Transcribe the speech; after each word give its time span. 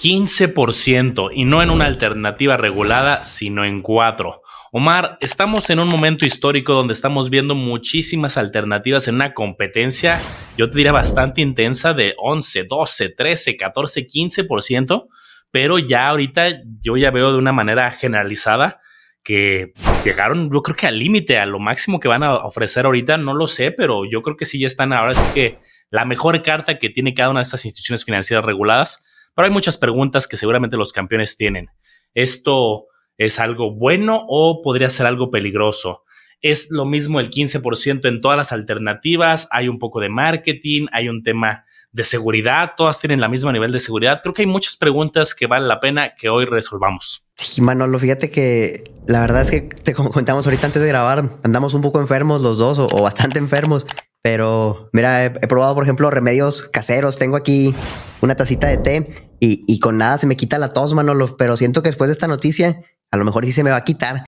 15% 0.00 1.30
y 1.34 1.44
no 1.44 1.62
en 1.62 1.70
una 1.70 1.86
alternativa 1.86 2.56
regulada, 2.56 3.24
sino 3.24 3.64
en 3.64 3.82
cuatro. 3.82 4.42
Omar, 4.70 5.18
estamos 5.20 5.70
en 5.70 5.80
un 5.80 5.88
momento 5.88 6.26
histórico 6.26 6.74
donde 6.74 6.92
estamos 6.92 7.30
viendo 7.30 7.54
muchísimas 7.54 8.36
alternativas 8.36 9.08
en 9.08 9.16
una 9.16 9.34
competencia, 9.34 10.20
yo 10.56 10.70
te 10.70 10.76
diría 10.76 10.92
bastante 10.92 11.40
intensa 11.40 11.94
de 11.94 12.14
11, 12.18 12.64
12, 12.64 13.08
13, 13.08 13.56
14, 13.56 14.06
15%, 14.06 15.08
pero 15.50 15.78
ya 15.78 16.08
ahorita 16.08 16.60
yo 16.80 16.96
ya 16.96 17.10
veo 17.10 17.32
de 17.32 17.38
una 17.38 17.52
manera 17.52 17.90
generalizada 17.90 18.80
que 19.24 19.72
llegaron, 20.04 20.50
yo 20.52 20.62
creo 20.62 20.76
que 20.76 20.86
al 20.86 20.98
límite, 20.98 21.38
a 21.38 21.46
lo 21.46 21.58
máximo 21.58 21.98
que 21.98 22.08
van 22.08 22.22
a 22.22 22.34
ofrecer 22.36 22.84
ahorita, 22.84 23.16
no 23.16 23.34
lo 23.34 23.46
sé, 23.46 23.72
pero 23.72 24.04
yo 24.04 24.22
creo 24.22 24.36
que 24.36 24.44
sí 24.44 24.60
ya 24.60 24.66
están 24.66 24.92
ahora 24.92 25.14
sí 25.14 25.26
que 25.34 25.58
la 25.90 26.04
mejor 26.04 26.42
carta 26.42 26.78
que 26.78 26.90
tiene 26.90 27.14
cada 27.14 27.30
una 27.30 27.40
de 27.40 27.44
estas 27.44 27.64
instituciones 27.64 28.04
financieras 28.04 28.44
reguladas, 28.44 29.02
pero 29.38 29.46
hay 29.46 29.52
muchas 29.52 29.78
preguntas 29.78 30.26
que 30.26 30.36
seguramente 30.36 30.76
los 30.76 30.92
campeones 30.92 31.36
tienen. 31.36 31.70
Esto 32.12 32.88
¿Es 33.18 33.40
algo 33.40 33.72
bueno 33.74 34.24
o 34.28 34.62
podría 34.62 34.88
ser 34.88 35.06
algo 35.06 35.32
peligroso? 35.32 36.04
Es 36.40 36.68
lo 36.70 36.84
mismo 36.84 37.18
el 37.18 37.30
15% 37.30 38.08
en 38.08 38.20
todas 38.20 38.36
las 38.36 38.52
alternativas, 38.52 39.48
hay 39.50 39.68
un 39.68 39.80
poco 39.80 39.98
de 39.98 40.08
marketing, 40.08 40.86
hay 40.92 41.08
un 41.08 41.24
tema 41.24 41.64
de 41.90 42.04
seguridad, 42.04 42.74
todas 42.76 43.00
tienen 43.00 43.20
el 43.20 43.28
mismo 43.28 43.50
nivel 43.50 43.72
de 43.72 43.80
seguridad. 43.80 44.20
Creo 44.22 44.34
que 44.34 44.42
hay 44.42 44.46
muchas 44.46 44.76
preguntas 44.76 45.34
que 45.34 45.48
vale 45.48 45.66
la 45.66 45.80
pena 45.80 46.14
que 46.14 46.28
hoy 46.28 46.44
resolvamos. 46.44 47.26
Sí, 47.34 47.60
Manolo, 47.60 47.98
fíjate 47.98 48.30
que 48.30 48.84
la 49.08 49.20
verdad 49.20 49.42
es 49.42 49.50
que 49.50 49.62
te 49.62 49.94
comentamos 49.94 50.46
ahorita 50.46 50.66
antes 50.66 50.80
de 50.80 50.88
grabar, 50.88 51.24
andamos 51.42 51.74
un 51.74 51.82
poco 51.82 51.98
enfermos 51.98 52.40
los 52.40 52.58
dos 52.58 52.78
o, 52.78 53.02
bastante 53.02 53.40
enfermos, 53.40 53.84
pero 54.22 54.90
mira, 54.92 55.26
he, 55.26 55.30
probado, 55.46 55.74
por 55.74 55.84
ejemplo, 55.84 56.10
remedios 56.10 56.62
caseros. 56.62 57.18
Tengo 57.18 57.36
aquí 57.36 57.74
una 58.20 58.34
tacita 58.34 58.68
de 58.68 58.78
té 58.78 59.28
y, 59.40 59.64
y 59.66 59.78
con 59.80 59.98
nada 59.98 60.18
se 60.18 60.26
me 60.26 60.36
quita 60.36 60.58
la 60.58 60.70
tos, 60.70 60.94
Manolo, 60.94 61.36
pero 61.36 61.56
siento 61.56 61.82
que 61.82 61.88
después 61.88 62.08
de 62.08 62.12
esta 62.12 62.28
noticia 62.28 62.82
a 63.10 63.16
lo 63.16 63.24
mejor 63.24 63.44
sí 63.46 63.52
se 63.52 63.64
me 63.64 63.70
va 63.70 63.76
a 63.76 63.84
quitar. 63.84 64.24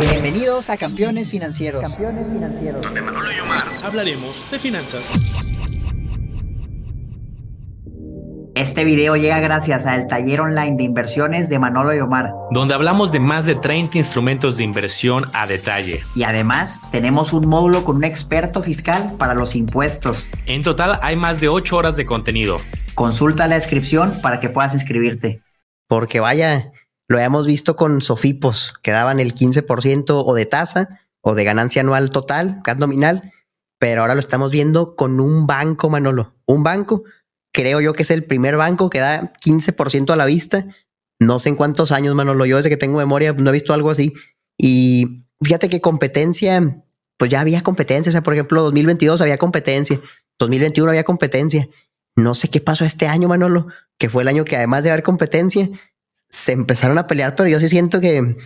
Bienvenidos 0.00 0.70
a 0.70 0.76
Campeones 0.76 1.28
Financieros. 1.28 1.82
Campeones 1.82 2.26
Financieros. 2.32 2.82
Donde 2.82 3.02
Manolo 3.02 3.32
y 3.32 3.40
Omar 3.40 3.64
hablaremos 3.82 4.48
de 4.50 4.58
finanzas. 4.58 5.14
Este 8.58 8.82
video 8.82 9.14
llega 9.14 9.38
gracias 9.38 9.86
al 9.86 10.08
taller 10.08 10.40
online 10.40 10.76
de 10.76 10.82
inversiones 10.82 11.48
de 11.48 11.60
Manolo 11.60 11.94
y 11.94 12.00
Omar, 12.00 12.32
donde 12.50 12.74
hablamos 12.74 13.12
de 13.12 13.20
más 13.20 13.46
de 13.46 13.54
30 13.54 13.98
instrumentos 13.98 14.56
de 14.56 14.64
inversión 14.64 15.26
a 15.32 15.46
detalle. 15.46 16.02
Y 16.16 16.24
además 16.24 16.80
tenemos 16.90 17.32
un 17.32 17.46
módulo 17.46 17.84
con 17.84 17.98
un 17.98 18.02
experto 18.02 18.60
fiscal 18.60 19.14
para 19.16 19.34
los 19.34 19.54
impuestos. 19.54 20.28
En 20.46 20.64
total 20.64 20.98
hay 21.02 21.14
más 21.14 21.40
de 21.40 21.48
8 21.48 21.76
horas 21.76 21.94
de 21.94 22.04
contenido. 22.04 22.56
Consulta 22.96 23.46
la 23.46 23.54
descripción 23.54 24.20
para 24.22 24.40
que 24.40 24.48
puedas 24.48 24.74
inscribirte. 24.74 25.40
Porque 25.86 26.18
vaya, 26.18 26.72
lo 27.06 27.18
habíamos 27.18 27.46
visto 27.46 27.76
con 27.76 28.00
Sofipos, 28.00 28.74
que 28.82 28.90
daban 28.90 29.20
el 29.20 29.36
15% 29.36 30.24
o 30.26 30.34
de 30.34 30.46
tasa 30.46 30.98
o 31.20 31.36
de 31.36 31.44
ganancia 31.44 31.82
anual 31.82 32.10
total, 32.10 32.60
CAD 32.64 32.78
nominal, 32.78 33.30
pero 33.78 34.00
ahora 34.00 34.14
lo 34.14 34.20
estamos 34.20 34.50
viendo 34.50 34.96
con 34.96 35.20
un 35.20 35.46
banco, 35.46 35.88
Manolo. 35.90 36.34
Un 36.44 36.64
banco, 36.64 37.04
creo 37.58 37.80
yo 37.80 37.92
que 37.92 38.04
es 38.04 38.12
el 38.12 38.22
primer 38.22 38.56
banco 38.56 38.88
que 38.88 39.00
da 39.00 39.32
15% 39.44 40.12
a 40.12 40.16
la 40.16 40.26
vista. 40.26 40.64
No 41.18 41.40
sé 41.40 41.48
en 41.48 41.56
cuántos 41.56 41.90
años, 41.90 42.14
Manolo. 42.14 42.46
Yo 42.46 42.56
desde 42.56 42.70
que 42.70 42.76
tengo 42.76 42.98
memoria 42.98 43.32
no 43.32 43.50
he 43.50 43.52
visto 43.52 43.72
algo 43.72 43.90
así. 43.90 44.12
Y 44.56 45.24
fíjate 45.42 45.68
que 45.68 45.80
competencia, 45.80 46.84
pues 47.16 47.32
ya 47.32 47.40
había 47.40 47.62
competencia. 47.62 48.10
O 48.10 48.12
sea, 48.12 48.22
por 48.22 48.34
ejemplo, 48.34 48.62
2022 48.62 49.20
había 49.22 49.38
competencia, 49.38 50.00
2021 50.38 50.90
había 50.90 51.02
competencia. 51.02 51.68
No 52.14 52.36
sé 52.36 52.46
qué 52.46 52.60
pasó 52.60 52.84
este 52.84 53.08
año, 53.08 53.26
Manolo, 53.26 53.66
que 53.98 54.08
fue 54.08 54.22
el 54.22 54.28
año 54.28 54.44
que 54.44 54.56
además 54.56 54.84
de 54.84 54.90
haber 54.90 55.02
competencia, 55.02 55.68
se 56.30 56.52
empezaron 56.52 56.96
a 56.96 57.08
pelear, 57.08 57.34
pero 57.34 57.48
yo 57.48 57.58
sí 57.58 57.68
siento 57.68 58.00
que 58.00 58.36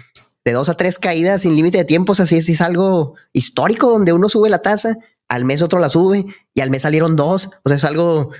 de 0.42 0.52
dos 0.52 0.70
a 0.70 0.74
tres 0.78 0.98
caídas 0.98 1.42
sin 1.42 1.54
límite 1.54 1.76
de 1.76 1.84
tiempos, 1.84 2.18
así 2.18 2.36
es, 2.38 2.48
es 2.48 2.62
algo 2.62 3.16
histórico 3.34 3.90
donde 3.90 4.14
uno 4.14 4.30
sube 4.30 4.48
la 4.48 4.62
tasa, 4.62 4.96
al 5.28 5.44
mes 5.44 5.60
otro 5.60 5.80
la 5.80 5.90
sube 5.90 6.24
y 6.54 6.60
al 6.62 6.70
mes 6.70 6.82
salieron 6.82 7.14
dos. 7.14 7.50
O 7.62 7.68
sea, 7.68 7.76
es 7.76 7.84
algo, 7.84 8.30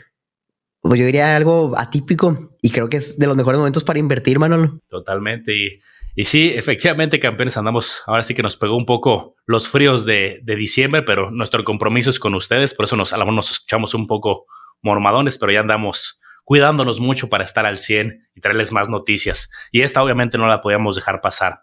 pues 0.83 0.99
yo 0.99 1.07
diría 1.07 1.37
algo 1.37 1.73
atípico 1.79 2.51
y 2.61 2.71
creo 2.71 2.89
que 2.89 2.97
es 2.99 3.19
de 3.19 3.27
los 3.27 3.37
mejores 3.37 3.59
momentos 3.59 3.85
para 3.85 4.01
invertir, 4.01 4.39
Manolo. 4.39 4.81
Totalmente. 4.89 5.55
Y, 5.55 5.81
y 6.15 6.25
sí, 6.25 6.53
efectivamente, 6.55 7.21
campeones, 7.21 7.57
andamos, 7.57 8.03
ahora 8.07 8.23
sí 8.23 8.35
que 8.35 8.43
nos 8.43 8.57
pegó 8.57 8.77
un 8.77 8.85
poco 8.85 9.37
los 9.47 9.69
fríos 9.69 10.05
de, 10.05 10.41
de 10.43 10.57
diciembre, 10.57 11.03
pero 11.03 11.31
nuestro 11.31 11.63
compromiso 11.65 12.11
es 12.11 12.19
con 12.19 12.35
ustedes, 12.35 12.75
por 12.75 12.85
eso 12.85 12.97
nos, 12.97 13.13
a 13.13 13.17
lo 13.17 13.25
mejor 13.25 13.37
nos 13.37 13.51
escuchamos 13.53 13.95
un 13.95 14.07
poco 14.07 14.47
mormadones, 14.83 15.39
pero 15.39 15.53
ya 15.53 15.61
andamos 15.61 16.21
cuidándonos 16.45 17.01
mucho 17.01 17.29
para 17.29 17.45
estar 17.45 17.65
al 17.65 17.79
100 17.79 18.29
y 18.35 18.41
traerles 18.41 18.73
más 18.73 18.89
noticias. 18.89 19.51
Y 19.71 19.83
esta 19.83 20.03
obviamente 20.03 20.37
no 20.37 20.49
la 20.49 20.61
podíamos 20.61 20.97
dejar 20.97 21.21
pasar. 21.21 21.61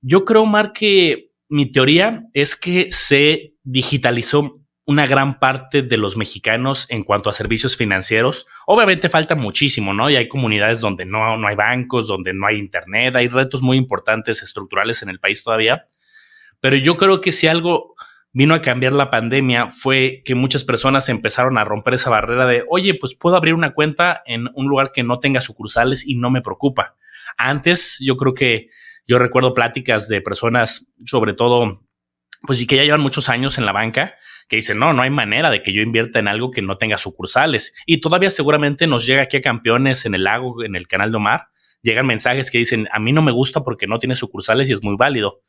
Yo 0.00 0.24
creo, 0.24 0.44
Mar, 0.46 0.72
que 0.72 1.30
mi 1.48 1.70
teoría 1.70 2.24
es 2.32 2.56
que 2.56 2.90
se 2.90 3.54
digitalizó 3.62 4.61
una 4.84 5.06
gran 5.06 5.38
parte 5.38 5.82
de 5.82 5.96
los 5.96 6.16
mexicanos 6.16 6.86
en 6.88 7.04
cuanto 7.04 7.30
a 7.30 7.32
servicios 7.32 7.76
financieros. 7.76 8.46
Obviamente 8.66 9.08
falta 9.08 9.36
muchísimo, 9.36 9.94
¿no? 9.94 10.10
Y 10.10 10.16
hay 10.16 10.28
comunidades 10.28 10.80
donde 10.80 11.04
no, 11.04 11.36
no 11.36 11.46
hay 11.46 11.54
bancos, 11.54 12.08
donde 12.08 12.34
no 12.34 12.46
hay 12.46 12.58
internet, 12.58 13.14
hay 13.14 13.28
retos 13.28 13.62
muy 13.62 13.76
importantes 13.76 14.42
estructurales 14.42 15.02
en 15.02 15.08
el 15.08 15.20
país 15.20 15.44
todavía. 15.44 15.88
Pero 16.60 16.76
yo 16.76 16.96
creo 16.96 17.20
que 17.20 17.32
si 17.32 17.46
algo 17.46 17.94
vino 18.32 18.54
a 18.54 18.62
cambiar 18.62 18.92
la 18.94 19.10
pandemia 19.10 19.70
fue 19.70 20.22
que 20.24 20.34
muchas 20.34 20.64
personas 20.64 21.08
empezaron 21.08 21.58
a 21.58 21.64
romper 21.64 21.94
esa 21.94 22.10
barrera 22.10 22.46
de, 22.46 22.64
oye, 22.68 22.94
pues 22.94 23.14
puedo 23.14 23.36
abrir 23.36 23.54
una 23.54 23.74
cuenta 23.74 24.22
en 24.26 24.48
un 24.54 24.66
lugar 24.66 24.90
que 24.92 25.02
no 25.02 25.20
tenga 25.20 25.40
sucursales 25.40 26.06
y 26.06 26.16
no 26.16 26.30
me 26.30 26.40
preocupa. 26.40 26.96
Antes 27.36 28.02
yo 28.04 28.16
creo 28.16 28.34
que 28.34 28.70
yo 29.06 29.18
recuerdo 29.18 29.54
pláticas 29.54 30.08
de 30.08 30.20
personas, 30.20 30.92
sobre 31.04 31.34
todo, 31.34 31.82
pues 32.46 32.60
y 32.60 32.66
que 32.66 32.76
ya 32.76 32.84
llevan 32.84 33.00
muchos 33.00 33.28
años 33.28 33.58
en 33.58 33.66
la 33.66 33.72
banca, 33.72 34.14
que 34.52 34.56
dicen, 34.56 34.78
no, 34.78 34.92
no 34.92 35.00
hay 35.00 35.08
manera 35.08 35.48
de 35.48 35.62
que 35.62 35.72
yo 35.72 35.80
invierta 35.80 36.18
en 36.18 36.28
algo 36.28 36.50
que 36.50 36.60
no 36.60 36.76
tenga 36.76 36.98
sucursales. 36.98 37.72
Y 37.86 38.02
todavía 38.02 38.28
seguramente 38.28 38.86
nos 38.86 39.06
llega 39.06 39.22
aquí 39.22 39.38
a 39.38 39.40
campeones 39.40 40.04
en 40.04 40.14
el 40.14 40.24
lago, 40.24 40.62
en 40.62 40.76
el 40.76 40.86
canal 40.86 41.10
de 41.10 41.16
Omar, 41.16 41.46
llegan 41.80 42.06
mensajes 42.06 42.50
que 42.50 42.58
dicen, 42.58 42.86
a 42.92 43.00
mí 43.00 43.14
no 43.14 43.22
me 43.22 43.32
gusta 43.32 43.64
porque 43.64 43.86
no 43.86 43.98
tiene 43.98 44.14
sucursales 44.14 44.68
y 44.68 44.74
es 44.74 44.82
muy 44.82 44.96
válido. 44.96 45.40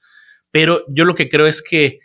Pero 0.52 0.86
yo 0.88 1.04
lo 1.04 1.16
que 1.16 1.28
creo 1.28 1.48
es 1.48 1.62
que 1.62 2.00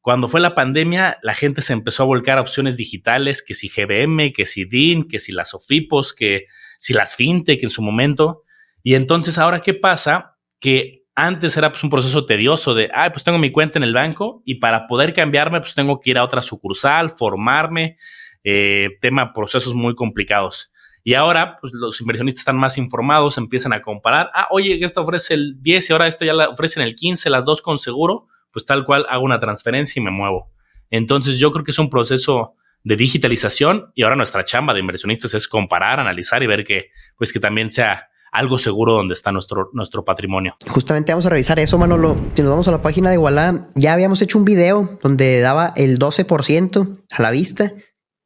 cuando 0.00 0.28
fue 0.28 0.40
la 0.40 0.54
pandemia, 0.54 1.18
la 1.24 1.34
gente 1.34 1.60
se 1.60 1.72
empezó 1.72 2.04
a 2.04 2.06
volcar 2.06 2.38
a 2.38 2.42
opciones 2.42 2.76
digitales, 2.76 3.42
que 3.42 3.54
si 3.54 3.68
GBM, 3.68 4.32
que 4.32 4.46
si 4.46 4.64
DIN, 4.64 5.08
que 5.08 5.18
si 5.18 5.32
las 5.32 5.50
Sofipos, 5.50 6.14
que 6.14 6.46
si 6.78 6.92
las 6.92 7.16
FinTech 7.16 7.64
en 7.64 7.68
su 7.68 7.82
momento. 7.82 8.44
Y 8.84 8.94
entonces, 8.94 9.38
ahora, 9.38 9.60
¿qué 9.60 9.74
pasa? 9.74 10.36
Que 10.60 11.03
antes 11.14 11.56
era 11.56 11.70
pues, 11.70 11.84
un 11.84 11.90
proceso 11.90 12.26
tedioso 12.26 12.74
de, 12.74 12.90
ah, 12.94 13.10
pues 13.12 13.24
tengo 13.24 13.38
mi 13.38 13.50
cuenta 13.52 13.78
en 13.78 13.84
el 13.84 13.94
banco 13.94 14.42
y 14.44 14.56
para 14.56 14.86
poder 14.86 15.12
cambiarme, 15.12 15.60
pues 15.60 15.74
tengo 15.74 16.00
que 16.00 16.10
ir 16.10 16.18
a 16.18 16.24
otra 16.24 16.42
sucursal, 16.42 17.10
formarme, 17.10 17.98
eh, 18.42 18.98
tema, 19.00 19.32
procesos 19.32 19.74
muy 19.74 19.94
complicados. 19.94 20.72
Y 21.02 21.14
ahora, 21.14 21.58
pues 21.60 21.72
los 21.74 22.00
inversionistas 22.00 22.40
están 22.40 22.56
más 22.56 22.78
informados, 22.78 23.36
empiezan 23.36 23.72
a 23.72 23.82
comparar, 23.82 24.30
ah, 24.34 24.48
oye, 24.50 24.82
esta 24.82 25.00
ofrece 25.00 25.34
el 25.34 25.62
10 25.62 25.90
y 25.90 25.92
ahora 25.92 26.06
esta 26.06 26.24
ya 26.24 26.32
la 26.32 26.48
ofrecen 26.48 26.82
el 26.82 26.94
15, 26.94 27.28
las 27.30 27.44
dos 27.44 27.60
con 27.62 27.78
seguro 27.78 28.28
pues 28.54 28.64
tal 28.64 28.86
cual 28.86 29.04
hago 29.10 29.24
una 29.24 29.40
transferencia 29.40 30.00
y 30.00 30.04
me 30.04 30.12
muevo. 30.12 30.50
Entonces 30.88 31.38
yo 31.38 31.52
creo 31.52 31.64
que 31.64 31.72
es 31.72 31.78
un 31.78 31.90
proceso 31.90 32.54
de 32.84 32.96
digitalización 32.96 33.90
y 33.94 34.04
ahora 34.04 34.16
nuestra 34.16 34.44
chamba 34.44 34.72
de 34.72 34.80
inversionistas 34.80 35.34
es 35.34 35.48
comparar, 35.48 35.98
analizar 35.98 36.42
y 36.42 36.46
ver 36.46 36.64
que 36.64 36.90
pues 37.18 37.32
que 37.32 37.40
también 37.40 37.72
sea 37.72 38.08
algo 38.34 38.58
seguro 38.58 38.92
donde 38.92 39.14
está 39.14 39.32
nuestro, 39.32 39.70
nuestro 39.72 40.04
patrimonio. 40.04 40.56
Justamente 40.68 41.12
vamos 41.12 41.24
a 41.24 41.30
revisar 41.30 41.58
eso, 41.60 41.78
Manolo. 41.78 42.16
Si 42.34 42.42
nos 42.42 42.50
vamos 42.50 42.68
a 42.68 42.72
la 42.72 42.82
página 42.82 43.08
de 43.08 43.14
Igualá, 43.14 43.68
ya 43.76 43.92
habíamos 43.92 44.20
hecho 44.20 44.36
un 44.36 44.44
video 44.44 44.98
donde 45.02 45.40
daba 45.40 45.72
el 45.76 45.98
12% 45.98 46.98
a 47.12 47.22
la 47.22 47.30
vista. 47.30 47.72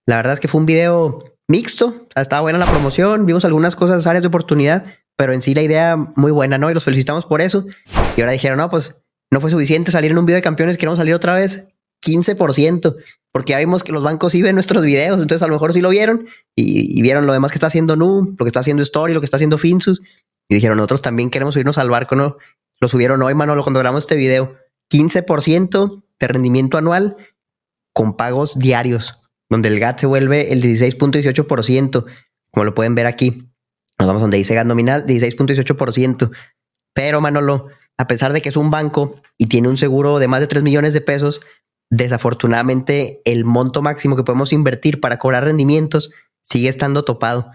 La 0.07 0.17
verdad 0.17 0.33
es 0.33 0.41
que 0.41 0.49
fue 0.49 0.61
un 0.61 0.67
video 0.67 1.23
mixto, 1.47 2.07
estaba 2.17 2.41
buena 2.41 2.59
la 2.59 2.67
promoción, 2.67 3.27
vimos 3.27 3.45
algunas 3.45 3.77
cosas, 3.77 4.07
áreas 4.07 4.23
de 4.23 4.29
oportunidad, 4.29 4.87
pero 5.17 5.35
en 5.35 5.43
sí 5.43 5.55
la 5.55 5.63
idea 5.63 5.97
muy 5.97 6.33
buena, 6.33 6.57
¿no? 6.57 6.71
Y 6.71 6.75
los 6.75 6.85
felicitamos 6.85 7.27
por 7.27 7.43
eso. 7.43 7.67
Y 8.17 8.23
ahora 8.23 8.33
dijeron, 8.33 8.59
no, 8.59 8.71
pues 8.71 9.03
no 9.31 9.41
fue 9.41 9.51
suficiente 9.51 9.91
salir 9.91 10.11
en 10.11 10.19
un 10.19 10.25
video 10.25 10.37
de 10.37 10.43
campeones, 10.43 10.79
queremos 10.79 10.99
salir 10.99 11.15
otra 11.15 11.35
vez 11.35 11.69
15%, 12.05 12.97
porque 13.33 13.53
ya 13.53 13.59
vimos 13.59 13.85
que 13.85 13.93
los 13.93 14.03
bancos 14.03 14.33
sí 14.33 14.43
ven 14.43 14.55
nuestros 14.55 14.83
videos, 14.83 15.21
entonces 15.21 15.43
a 15.43 15.47
lo 15.47 15.55
mejor 15.55 15.73
sí 15.73 15.81
lo 15.81 15.91
vieron 15.91 16.27
y, 16.57 17.01
vieron 17.03 17.27
lo 17.27 17.33
demás 17.33 17.51
que 17.51 17.57
está 17.57 17.67
haciendo 17.69 17.97
Nu, 17.97 18.35
lo 18.39 18.45
que 18.45 18.49
está 18.49 18.61
haciendo 18.61 18.83
Story, 18.83 19.15
lo 19.15 19.21
que 19.21 19.25
está 19.25 19.37
haciendo 19.37 19.59
Finsus, 19.59 20.03
y 20.49 20.55
dijeron, 20.55 20.77
nosotros 20.77 21.03
también 21.03 21.31
queremos 21.31 21.55
subirnos 21.55 21.79
al 21.79 21.91
barco, 21.91 22.17
¿no? 22.17 22.37
Lo 22.81 22.89
subieron 22.89 23.23
hoy, 23.23 23.35
Manolo, 23.35 23.63
cuando 23.63 23.81
grabamos 23.81 24.05
este 24.05 24.17
video. 24.17 24.57
15% 24.91 26.03
de 26.19 26.27
rendimiento 26.27 26.79
anual 26.79 27.17
con 27.93 28.17
pagos 28.17 28.59
diarios, 28.59 29.21
donde 29.51 29.69
el 29.69 29.79
GAT 29.79 30.01
se 30.01 30.07
vuelve 30.07 30.53
el 30.53 30.63
16.18%, 30.63 32.07
como 32.51 32.65
lo 32.65 32.75
pueden 32.75 32.95
ver 32.95 33.07
aquí. 33.07 33.51
Nos 33.99 34.07
vamos 34.07 34.23
donde 34.23 34.39
dice 34.39 34.55
GAT 34.55 34.67
nominal, 34.67 35.05
16.18%. 35.07 36.31
Pero, 36.95 37.21
Manolo, 37.21 37.69
a 37.99 38.07
pesar 38.07 38.33
de 38.33 38.41
que 38.41 38.49
es 38.49 38.57
un 38.57 38.71
banco 38.71 39.21
y 39.37 39.47
tiene 39.47 39.69
un 39.69 39.77
seguro 39.77 40.19
de 40.19 40.29
más 40.29 40.41
de 40.41 40.47
3 40.47 40.63
millones 40.63 40.95
de 40.95 41.01
pesos, 41.01 41.41
desafortunadamente 41.91 43.23
el 43.25 43.45
monto 43.45 43.83
máximo 43.83 44.17
que 44.17 44.25
podemos 44.25 44.53
invertir 44.53 45.01
para 45.01 45.19
cobrar 45.19 45.45
rendimientos 45.45 46.11
sigue 46.43 46.69
estando 46.69 47.05
topado. 47.05 47.51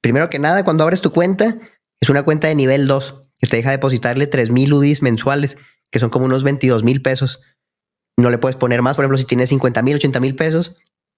Primero 0.00 0.30
que 0.30 0.38
nada, 0.38 0.64
cuando 0.64 0.84
abres 0.84 1.00
tu 1.00 1.12
cuenta, 1.12 1.58
es 2.00 2.08
una 2.08 2.22
cuenta 2.22 2.48
de 2.48 2.54
nivel 2.54 2.86
2 2.86 3.22
que 3.38 3.46
te 3.46 3.56
deja 3.56 3.70
depositarle 3.70 4.26
3 4.26 4.50
mil 4.50 4.72
UDIs 4.72 5.02
mensuales, 5.02 5.56
que 5.90 5.98
son 5.98 6.10
como 6.10 6.26
unos 6.26 6.44
22 6.44 6.84
mil 6.84 7.02
pesos. 7.02 7.40
No 8.16 8.30
le 8.30 8.38
puedes 8.38 8.56
poner 8.56 8.82
más. 8.82 8.96
Por 8.96 9.04
ejemplo, 9.04 9.18
si 9.18 9.24
tienes 9.24 9.48
50 9.48 9.82
mil, 9.82 9.96
80 9.96 10.20
mil 10.20 10.34
pesos, 10.34 10.74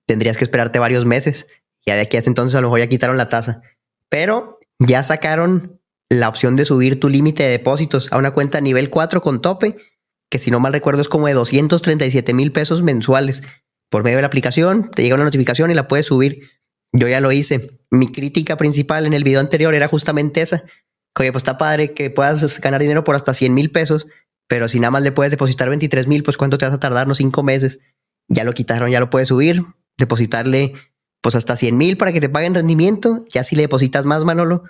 tendrías 0.07 0.37
que 0.37 0.45
esperarte 0.45 0.79
varios 0.79 1.05
meses. 1.05 1.47
Ya 1.85 1.95
de 1.95 2.03
aquí 2.03 2.17
a 2.17 2.21
ese 2.21 2.31
entonces 2.31 2.57
a 2.57 2.61
lo 2.61 2.69
mejor 2.69 2.81
ya 2.81 2.89
quitaron 2.89 3.17
la 3.17 3.29
tasa. 3.29 3.63
Pero 4.09 4.59
ya 4.79 5.03
sacaron 5.03 5.81
la 6.09 6.29
opción 6.29 6.57
de 6.57 6.65
subir 6.65 7.01
tu 7.01 7.09
límite 7.09 7.43
de 7.43 7.51
depósitos 7.51 8.13
a 8.13 8.19
una 8.19 8.33
cuenta 8.33 8.61
nivel 8.61 8.91
4 8.91 9.23
con 9.23 9.41
tope, 9.41 9.77
que 10.33 10.39
si 10.39 10.51
no 10.51 10.61
mal 10.61 10.73
recuerdo 10.73 11.03
es 11.03 11.11
como 11.11 11.27
de 11.27 11.35
237 11.35 12.33
mil 12.33 12.53
pesos 12.53 12.83
mensuales. 12.83 13.43
Por 13.91 14.03
medio 14.03 14.17
de 14.17 14.23
la 14.23 14.29
aplicación, 14.29 14.91
te 14.91 15.03
llega 15.03 15.15
una 15.15 15.25
notificación 15.25 15.71
y 15.71 15.75
la 15.75 15.89
puedes 15.89 16.07
subir. 16.07 16.49
Yo 16.91 17.07
ya 17.07 17.21
lo 17.21 17.33
hice. 17.33 17.79
Mi 17.91 18.11
crítica 18.11 18.57
principal 18.57 19.05
en 19.05 19.13
el 19.13 19.25
video 19.25 19.41
anterior 19.41 19.75
era 19.75 19.89
justamente 19.89 20.41
esa. 20.41 20.65
Oye, 21.21 21.33
pues 21.33 21.43
está 21.43 21.59
padre 21.59 21.93
que 21.93 22.09
puedas 22.09 22.59
ganar 22.63 22.81
dinero 22.81 23.05
por 23.05 23.15
hasta 23.15 23.35
100 23.35 23.53
mil 23.53 23.71
pesos, 23.71 24.07
pero 24.49 24.69
si 24.69 24.81
nada 24.81 24.93
más 24.93 25.03
le 25.03 25.13
puedes 25.13 25.33
depositar 25.33 25.69
23 25.69 26.07
mil, 26.07 26.23
pues 26.23 26.39
cuánto 26.39 26.57
te 26.57 26.65
vas 26.65 26.73
a 26.73 26.81
tardar, 26.81 27.07
no 27.07 27.15
cinco 27.15 27.43
meses. 27.43 27.81
Ya 28.29 28.45
lo 28.45 28.55
quitaron, 28.55 28.91
ya 28.91 29.01
lo 29.01 29.11
puedes 29.11 29.29
subir, 29.29 29.63
depositarle 29.99 30.73
pues 31.21 31.35
hasta 31.35 31.57
100 31.57 31.77
mil 31.77 31.99
para 31.99 32.15
que 32.15 32.23
te 32.23 32.31
paguen 32.31 32.55
rendimiento. 32.55 33.27
Ya 33.29 33.45
si 33.45 33.55
le 33.55 33.65
depositas 33.65 34.07
más, 34.07 34.25
Manolo, 34.25 34.65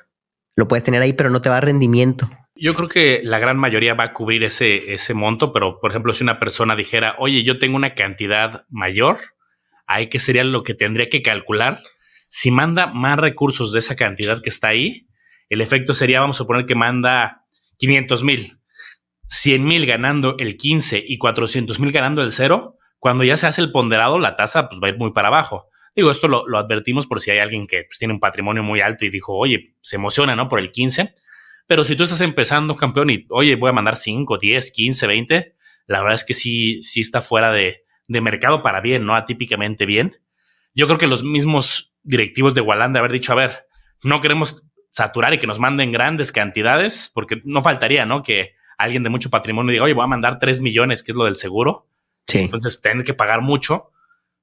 lo 0.57 0.67
puedes 0.67 0.83
tener 0.83 1.03
ahí, 1.03 1.13
pero 1.13 1.31
no 1.31 1.41
te 1.41 1.51
va 1.51 1.59
a 1.59 1.61
rendimiento. 1.61 2.29
Yo 2.63 2.77
creo 2.77 2.89
que 2.89 3.23
la 3.25 3.41
gran 3.41 3.57
mayoría 3.57 3.95
va 3.95 4.05
a 4.05 4.13
cubrir 4.13 4.45
ese, 4.45 4.93
ese 4.93 5.15
monto, 5.15 5.53
pero 5.53 5.81
por 5.81 5.91
ejemplo, 5.91 6.15
si 6.15 6.23
una 6.23 6.39
persona 6.39 6.77
dijera, 6.77 7.17
oye, 7.19 7.43
yo 7.43 7.59
tengo 7.59 7.75
una 7.75 7.97
cantidad 7.97 8.67
mayor, 8.71 9.19
ahí 9.89 10.09
que 10.09 10.21
sería 10.21 10.45
lo 10.45 10.63
que 10.63 10.75
tendría 10.75 11.09
que 11.09 11.23
calcular. 11.23 11.83
Si 12.29 12.53
manda 12.53 12.87
más 12.87 13.19
recursos 13.19 13.73
de 13.73 13.81
esa 13.81 13.97
cantidad 13.97 14.41
que 14.41 14.49
está 14.49 14.69
ahí, 14.69 15.09
el 15.49 15.61
efecto 15.61 15.93
sería, 15.93 16.21
vamos 16.21 16.41
a 16.41 16.45
poner 16.45 16.65
que 16.65 16.77
manda 16.77 17.47
500 17.79 18.23
mil, 18.23 18.61
100 19.27 19.65
mil 19.65 19.85
ganando 19.85 20.37
el 20.39 20.57
15 20.57 21.03
y 21.05 21.19
400 21.19 21.81
mil 21.81 21.91
ganando 21.91 22.23
el 22.23 22.31
0, 22.31 22.77
cuando 23.01 23.25
ya 23.25 23.37
se 23.37 23.49
hace 23.49 23.61
el 23.61 23.73
ponderado, 23.73 24.21
la 24.21 24.37
tasa 24.37 24.69
pues 24.69 24.81
va 24.81 24.87
a 24.87 24.91
ir 24.91 24.99
muy 24.99 25.11
para 25.11 25.27
abajo. 25.27 25.67
Digo, 25.97 26.13
esto 26.13 26.29
lo, 26.29 26.57
advertimos 26.57 27.09
por 27.09 27.21
si 27.21 27.33
hay 27.33 27.41
alguien 27.41 27.67
que 27.67 27.87
pues, 27.89 27.99
tiene 27.99 28.15
un 28.15 28.21
patrimonio 28.21 28.63
muy 28.63 28.81
alto 28.81 29.05
y 29.05 29.11
dijo, 29.11 29.37
oye, 29.37 29.75
se 29.81 29.97
emociona, 29.97 30.37
¿no? 30.37 30.49
Por 30.49 30.61
el 30.61 30.71
15. 30.71 31.13
Pero 31.67 31.85
si 31.85 31.97
tú 31.97 32.03
estás 32.03 32.21
empezando, 32.21 32.77
campeón, 32.77 33.11
y 33.11 33.27
oye, 33.31 33.57
voy 33.57 33.71
a 33.71 33.75
mandar 33.75 33.97
5, 33.97 34.39
10, 34.39 34.71
15, 34.71 35.07
20, 35.07 35.57
la 35.87 36.01
verdad 36.01 36.15
es 36.15 36.25
que 36.25 36.35
sí, 36.35 36.81
sí 36.83 37.01
está 37.01 37.21
fuera 37.21 37.53
de, 37.53 37.85
de 38.09 38.21
mercado 38.21 38.63
para 38.63 38.81
bien, 38.81 39.05
¿no? 39.05 39.15
Atípicamente 39.15 39.87
bien. 39.87 40.17
Yo 40.75 40.87
creo 40.87 40.99
que 40.99 41.07
los 41.07 41.23
mismos 41.23 41.95
directivos 42.03 42.55
de 42.55 42.61
Walland 42.61 42.95
de 42.95 42.99
haber 42.99 43.13
dicho, 43.13 43.33
a 43.33 43.37
ver, 43.37 43.67
no 44.03 44.21
queremos 44.21 44.67
saturar 44.91 45.33
y 45.35 45.39
que 45.39 45.47
nos 45.47 45.59
manden 45.59 45.93
grandes 45.93 46.33
cantidades, 46.33 47.11
porque 47.13 47.41
no 47.45 47.63
faltaría, 47.63 48.05
¿no? 48.07 48.23
Que 48.23 48.55
alguien 48.79 49.03
de 49.03 49.11
mucho 49.11 49.31
patrimonio 49.31 49.73
diga, 49.73 49.85
oye, 49.85 49.95
voy 49.95 50.05
a 50.05 50.09
mandar 50.09 50.39
3 50.39 50.61
millones, 50.61 51.03
que 51.03 51.13
es 51.13 51.17
lo 51.17 51.25
del 51.25 51.37
seguro. 51.37 51.89
Sí. 52.27 52.41
Entonces, 52.41 52.81
tienen 52.81 53.05
que 53.05 53.15
pagar 53.15 53.41
mucho. 53.41 53.91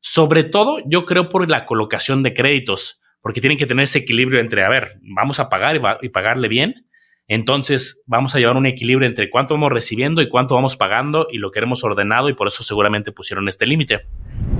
Sobre 0.01 0.43
todo, 0.43 0.79
yo 0.85 1.05
creo 1.05 1.29
por 1.29 1.49
la 1.49 1.65
colocación 1.65 2.23
de 2.23 2.33
créditos, 2.33 3.01
porque 3.21 3.41
tienen 3.41 3.57
que 3.57 3.65
tener 3.65 3.83
ese 3.83 3.99
equilibrio 3.99 4.39
entre, 4.39 4.63
a 4.63 4.69
ver, 4.69 4.99
vamos 5.01 5.39
a 5.39 5.49
pagar 5.49 5.99
y, 6.01 6.09
pagarle 6.09 6.47
bien. 6.47 6.87
Entonces, 7.29 8.03
vamos 8.07 8.35
a 8.35 8.39
llevar 8.39 8.57
un 8.57 8.65
equilibrio 8.65 9.07
entre 9.07 9.29
cuánto 9.29 9.53
vamos 9.53 9.71
recibiendo 9.71 10.21
y 10.21 10.27
cuánto 10.27 10.55
vamos 10.55 10.75
pagando 10.75 11.27
y 11.31 11.37
lo 11.37 11.51
queremos 11.51 11.83
ordenado 11.83 12.27
y 12.27 12.33
por 12.33 12.47
eso 12.47 12.63
seguramente 12.63 13.11
pusieron 13.11 13.47
este 13.47 13.67
límite. 13.67 13.99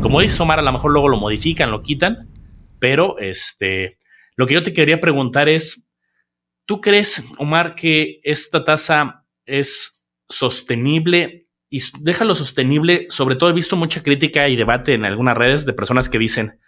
Como 0.01 0.21
dice 0.21 0.42
Omar, 0.42 0.60
a 0.60 0.62
lo 0.62 0.71
mejor 0.71 0.92
luego 0.92 1.10
lo 1.10 1.18
modifican, 1.18 1.71
lo 1.71 1.81
quitan, 1.81 2.30
pero 2.80 3.18
este, 3.18 3.98
lo 4.36 4.48
que 4.48 4.54
yo 4.54 4.63
te 4.63 4.71
quería 4.71 5.00
preguntar 5.00 5.50
es, 5.50 5.89
¿tú 6.66 6.80
crees, 6.80 7.25
Omar, 7.39 7.74
que 7.74 8.21
esta 8.24 8.63
tasa 8.63 9.25
es 9.45 10.07
sostenible 10.30 11.48
y 11.69 11.81
déjalo 12.01 12.36
sostenible. 12.36 13.07
Sobre 13.10 13.36
todo 13.36 13.50
he 13.50 13.54
visto 13.54 13.75
mucha 13.75 14.04
crítica 14.04 14.48
y 14.48 14.56
debate 14.56 14.94
en 14.94 15.06
algunas 15.06 15.36
redes 15.36 15.65
de 15.65 15.74
personas 15.74 16.07
que 16.07 16.19
dicen, 16.19 16.60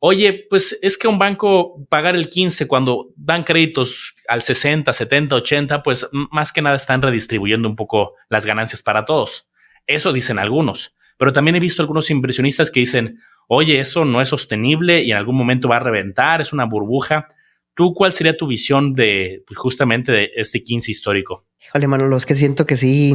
oye, 0.00 0.46
pues 0.48 0.78
es 0.82 0.96
que 0.96 1.08
un 1.08 1.18
banco 1.18 1.84
pagar 1.88 2.14
el 2.14 2.28
15 2.28 2.66
cuando 2.66 3.08
dan 3.16 3.44
créditos 3.44 4.14
al 4.28 4.42
60, 4.42 4.92
70, 4.92 5.34
80, 5.34 5.82
pues 5.82 6.08
más 6.30 6.52
que 6.52 6.62
nada 6.62 6.76
están 6.76 7.02
redistribuyendo 7.02 7.68
un 7.68 7.76
poco 7.76 8.14
las 8.28 8.46
ganancias 8.46 8.82
para 8.82 9.04
todos. 9.04 9.48
Eso 9.86 10.12
dicen 10.12 10.38
algunos. 10.38 10.94
Pero 11.16 11.32
también 11.32 11.56
he 11.56 11.60
visto 11.60 11.82
algunos 11.82 12.10
inversionistas 12.10 12.70
que 12.70 12.80
dicen, 12.80 13.20
oye, 13.48 13.80
eso 13.80 14.04
no 14.04 14.20
es 14.20 14.28
sostenible 14.28 15.02
y 15.02 15.10
en 15.10 15.16
algún 15.16 15.36
momento 15.36 15.68
va 15.68 15.76
a 15.76 15.80
reventar, 15.80 16.40
es 16.40 16.52
una 16.52 16.64
burbuja. 16.64 17.28
¿Tú 17.74 17.94
cuál 17.94 18.12
sería 18.12 18.36
tu 18.36 18.46
visión 18.46 18.94
de 18.94 19.42
pues, 19.46 19.58
justamente 19.58 20.12
de 20.12 20.30
este 20.36 20.62
15 20.62 20.90
histórico? 20.90 21.44
Híjole, 21.64 21.88
Manolo, 21.88 22.16
es 22.16 22.26
que 22.26 22.34
siento 22.34 22.66
que 22.66 22.76
sí, 22.76 23.14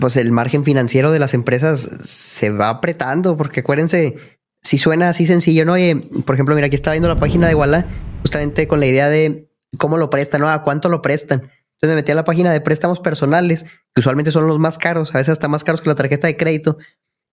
pues 0.00 0.16
el 0.16 0.32
margen 0.32 0.64
financiero 0.64 1.12
de 1.12 1.18
las 1.18 1.32
empresas 1.32 1.80
se 2.02 2.50
va 2.50 2.68
apretando, 2.68 3.36
porque 3.36 3.60
acuérdense, 3.60 4.39
si 4.62 4.78
suena 4.78 5.08
así 5.08 5.26
sencillo, 5.26 5.64
¿no? 5.64 5.74
por 6.24 6.34
ejemplo, 6.34 6.54
mira, 6.54 6.66
aquí 6.66 6.76
estaba 6.76 6.94
viendo 6.94 7.08
la 7.08 7.16
página 7.16 7.48
de 7.48 7.54
Walla, 7.54 7.86
justamente 8.22 8.66
con 8.68 8.80
la 8.80 8.86
idea 8.86 9.08
de 9.08 9.50
cómo 9.78 9.96
lo 9.96 10.10
prestan, 10.10 10.42
¿no? 10.42 10.50
¿A 10.50 10.62
cuánto 10.62 10.88
lo 10.88 11.02
prestan? 11.02 11.40
Entonces 11.40 11.94
me 11.94 11.94
metí 11.94 12.12
a 12.12 12.14
la 12.14 12.24
página 12.24 12.52
de 12.52 12.60
préstamos 12.60 13.00
personales, 13.00 13.64
que 13.94 14.00
usualmente 14.00 14.32
son 14.32 14.46
los 14.46 14.58
más 14.58 14.76
caros, 14.76 15.14
a 15.14 15.18
veces 15.18 15.30
hasta 15.30 15.48
más 15.48 15.64
caros 15.64 15.80
que 15.80 15.88
la 15.88 15.94
tarjeta 15.94 16.26
de 16.26 16.36
crédito. 16.36 16.76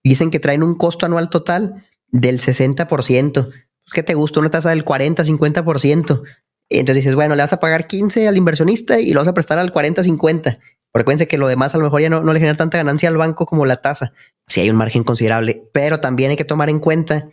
Dicen 0.02 0.30
que 0.30 0.40
traen 0.40 0.62
un 0.62 0.74
costo 0.74 1.04
anual 1.04 1.28
total 1.28 1.86
del 2.06 2.40
60%. 2.40 3.32
Pues, 3.32 3.54
¿Qué 3.92 4.02
te 4.02 4.14
gusta? 4.14 4.40
Una 4.40 4.48
tasa 4.48 4.70
del 4.70 4.84
40, 4.84 5.22
50%. 5.24 6.22
Entonces 6.70 6.96
dices, 6.96 7.14
bueno, 7.14 7.34
le 7.34 7.42
vas 7.42 7.52
a 7.52 7.60
pagar 7.60 7.86
15 7.86 8.26
al 8.26 8.36
inversionista 8.36 8.98
y 9.00 9.12
lo 9.12 9.20
vas 9.20 9.28
a 9.28 9.34
prestar 9.34 9.58
al 9.58 9.72
40, 9.72 10.02
50. 10.02 10.58
Recuerden 10.94 11.26
que 11.26 11.38
lo 11.38 11.48
demás 11.48 11.74
a 11.74 11.78
lo 11.78 11.84
mejor 11.84 12.00
ya 12.00 12.10
no, 12.10 12.20
le 12.32 12.38
genera 12.38 12.56
tanta 12.56 12.78
ganancia 12.78 13.08
al 13.08 13.16
banco 13.16 13.46
como 13.46 13.66
la 13.66 13.76
tasa. 13.76 14.12
Sí 14.46 14.60
hay 14.60 14.70
un 14.70 14.76
margen 14.76 15.04
considerable, 15.04 15.68
pero 15.72 16.00
también 16.00 16.30
hay 16.30 16.36
que 16.36 16.44
tomar 16.44 16.70
en 16.70 16.80
cuenta 16.80 17.28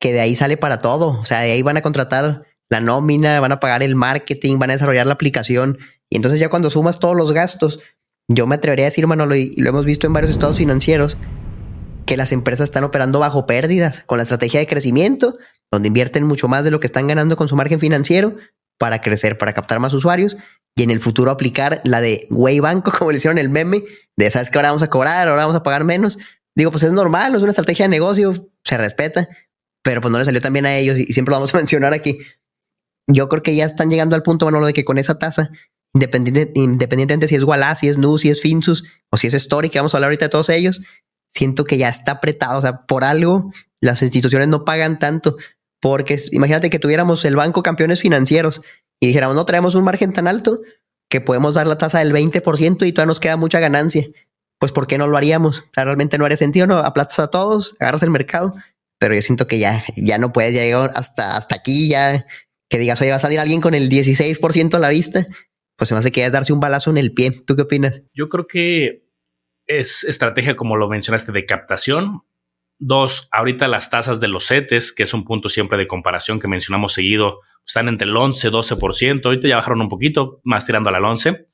que 0.00 0.12
de 0.12 0.20
ahí 0.20 0.34
sale 0.34 0.56
para 0.56 0.80
todo. 0.80 1.20
O 1.20 1.24
sea, 1.24 1.40
de 1.40 1.52
ahí 1.52 1.62
van 1.62 1.76
a 1.76 1.82
contratar 1.82 2.44
la 2.68 2.80
nómina, 2.80 3.40
van 3.40 3.52
a 3.52 3.60
pagar 3.60 3.82
el 3.82 3.96
marketing, 3.96 4.58
van 4.58 4.70
a 4.70 4.72
desarrollar 4.74 5.06
la 5.06 5.14
aplicación. 5.14 5.78
Y 6.08 6.16
entonces 6.16 6.40
ya 6.40 6.48
cuando 6.48 6.70
sumas 6.70 6.98
todos 6.98 7.16
los 7.16 7.32
gastos, 7.32 7.80
yo 8.28 8.46
me 8.46 8.56
atrevería 8.56 8.86
a 8.86 8.88
decir, 8.88 9.06
Manolo, 9.06 9.36
y 9.36 9.54
lo 9.56 9.68
hemos 9.70 9.84
visto 9.84 10.06
en 10.06 10.12
varios 10.12 10.30
estados 10.30 10.58
financieros, 10.58 11.16
que 12.06 12.16
las 12.16 12.32
empresas 12.32 12.64
están 12.64 12.84
operando 12.84 13.20
bajo 13.20 13.46
pérdidas 13.46 14.02
con 14.04 14.18
la 14.18 14.22
estrategia 14.22 14.60
de 14.60 14.66
crecimiento, 14.66 15.38
donde 15.70 15.88
invierten 15.88 16.24
mucho 16.24 16.48
más 16.48 16.64
de 16.64 16.70
lo 16.70 16.80
que 16.80 16.86
están 16.86 17.06
ganando 17.06 17.36
con 17.36 17.48
su 17.48 17.56
margen 17.56 17.78
financiero 17.78 18.36
para 18.78 19.00
crecer, 19.00 19.38
para 19.38 19.52
captar 19.52 19.78
más 19.78 19.92
usuarios 19.92 20.36
y 20.76 20.82
en 20.82 20.90
el 20.90 21.00
futuro 21.00 21.30
aplicar 21.30 21.80
la 21.84 22.00
de 22.00 22.26
Way 22.30 22.60
Banco, 22.60 22.92
como 22.98 23.10
le 23.10 23.18
hicieron 23.18 23.38
el 23.38 23.50
meme, 23.50 23.84
de 24.16 24.30
sabes 24.30 24.50
que 24.50 24.58
ahora 24.58 24.70
vamos 24.70 24.82
a 24.82 24.90
cobrar, 24.90 25.28
ahora 25.28 25.42
vamos 25.42 25.56
a 25.56 25.62
pagar 25.62 25.84
menos. 25.84 26.18
Digo, 26.56 26.70
pues 26.70 26.82
es 26.82 26.92
normal, 26.92 27.34
es 27.34 27.42
una 27.42 27.50
estrategia 27.50 27.84
de 27.84 27.90
negocio, 27.90 28.50
se 28.64 28.76
respeta, 28.76 29.28
pero 29.82 30.00
pues 30.00 30.12
no 30.12 30.18
le 30.18 30.24
salió 30.24 30.40
tan 30.40 30.52
bien 30.52 30.66
a 30.66 30.76
ellos 30.76 30.98
y 30.98 31.12
siempre 31.12 31.30
lo 31.30 31.36
vamos 31.36 31.54
a 31.54 31.56
mencionar 31.58 31.92
aquí. 31.92 32.18
Yo 33.06 33.28
creo 33.28 33.42
que 33.42 33.54
ya 33.54 33.64
están 33.64 33.90
llegando 33.90 34.14
al 34.14 34.22
punto, 34.22 34.46
bueno, 34.46 34.64
de 34.64 34.72
que 34.72 34.84
con 34.84 34.98
esa 34.98 35.18
tasa, 35.18 35.50
independiente, 35.94 36.52
independientemente 36.54 37.28
si 37.28 37.34
es 37.34 37.42
Walla, 37.42 37.74
si 37.74 37.88
es 37.88 37.98
Nu, 37.98 38.18
si 38.18 38.30
es 38.30 38.40
Finsus 38.40 38.84
o 39.10 39.16
si 39.16 39.26
es 39.26 39.34
Story, 39.34 39.68
que 39.68 39.78
vamos 39.78 39.94
a 39.94 39.96
hablar 39.96 40.08
ahorita 40.08 40.26
de 40.26 40.30
todos 40.30 40.48
ellos, 40.50 40.82
siento 41.28 41.64
que 41.64 41.78
ya 41.78 41.88
está 41.88 42.12
apretado. 42.12 42.58
O 42.58 42.60
sea, 42.60 42.86
por 42.86 43.04
algo 43.04 43.52
las 43.80 44.02
instituciones 44.02 44.48
no 44.48 44.64
pagan 44.64 44.98
tanto. 44.98 45.36
Porque 45.80 46.18
imagínate 46.32 46.70
que 46.70 46.78
tuviéramos 46.78 47.24
el 47.24 47.36
banco 47.36 47.62
campeones 47.62 48.00
financieros 48.00 48.60
y 49.00 49.06
dijéramos, 49.06 49.34
no 49.34 49.46
traemos 49.46 49.74
un 49.74 49.84
margen 49.84 50.12
tan 50.12 50.28
alto 50.28 50.60
que 51.08 51.20
podemos 51.20 51.54
dar 51.54 51.66
la 51.66 51.78
tasa 51.78 51.98
del 51.98 52.12
20% 52.12 52.86
y 52.86 52.92
todavía 52.92 53.06
nos 53.06 53.20
queda 53.20 53.36
mucha 53.36 53.60
ganancia. 53.60 54.06
Pues, 54.58 54.72
¿por 54.72 54.86
qué 54.86 54.98
no 54.98 55.06
lo 55.06 55.16
haríamos? 55.16 55.64
realmente 55.72 56.18
no 56.18 56.26
haría 56.26 56.36
sentido, 56.36 56.66
¿no? 56.66 56.78
Aplastas 56.78 57.18
a 57.18 57.28
todos, 57.28 57.76
agarras 57.80 58.02
el 58.02 58.10
mercado, 58.10 58.54
pero 58.98 59.14
yo 59.14 59.22
siento 59.22 59.46
que 59.46 59.58
ya, 59.58 59.82
ya 59.96 60.18
no 60.18 60.32
puedes 60.32 60.52
llegar 60.52 60.90
hasta, 60.94 61.36
hasta 61.36 61.54
aquí, 61.54 61.88
ya 61.88 62.26
que 62.68 62.78
digas, 62.78 63.00
oye, 63.00 63.10
va 63.10 63.16
a 63.16 63.20
salir 63.20 63.40
alguien 63.40 63.60
con 63.60 63.74
el 63.74 63.88
16% 63.88 64.74
a 64.74 64.78
la 64.78 64.90
vista, 64.90 65.26
pues 65.76 65.88
se 65.88 65.94
me 65.94 66.00
hace 66.00 66.12
que 66.12 66.24
es 66.24 66.32
darse 66.32 66.52
un 66.52 66.60
balazo 66.60 66.90
en 66.90 66.98
el 66.98 67.12
pie. 67.12 67.30
¿Tú 67.30 67.56
qué 67.56 67.62
opinas? 67.62 68.02
Yo 68.12 68.28
creo 68.28 68.46
que 68.46 69.08
es 69.66 70.04
estrategia, 70.04 70.56
como 70.56 70.76
lo 70.76 70.88
mencionaste, 70.88 71.32
de 71.32 71.46
captación. 71.46 72.22
Dos, 72.82 73.28
ahorita 73.30 73.68
las 73.68 73.90
tasas 73.90 74.20
de 74.20 74.28
los 74.28 74.46
CETES, 74.48 74.94
que 74.94 75.02
es 75.02 75.12
un 75.12 75.24
punto 75.24 75.50
siempre 75.50 75.76
de 75.76 75.86
comparación 75.86 76.40
que 76.40 76.48
mencionamos 76.48 76.94
seguido, 76.94 77.40
están 77.66 77.88
entre 77.88 78.08
el 78.08 78.16
11, 78.16 78.50
12%, 78.50 79.26
ahorita 79.26 79.46
ya 79.46 79.56
bajaron 79.56 79.82
un 79.82 79.90
poquito, 79.90 80.40
más 80.44 80.64
tirando 80.64 80.88
al 80.88 81.04
11. 81.04 81.46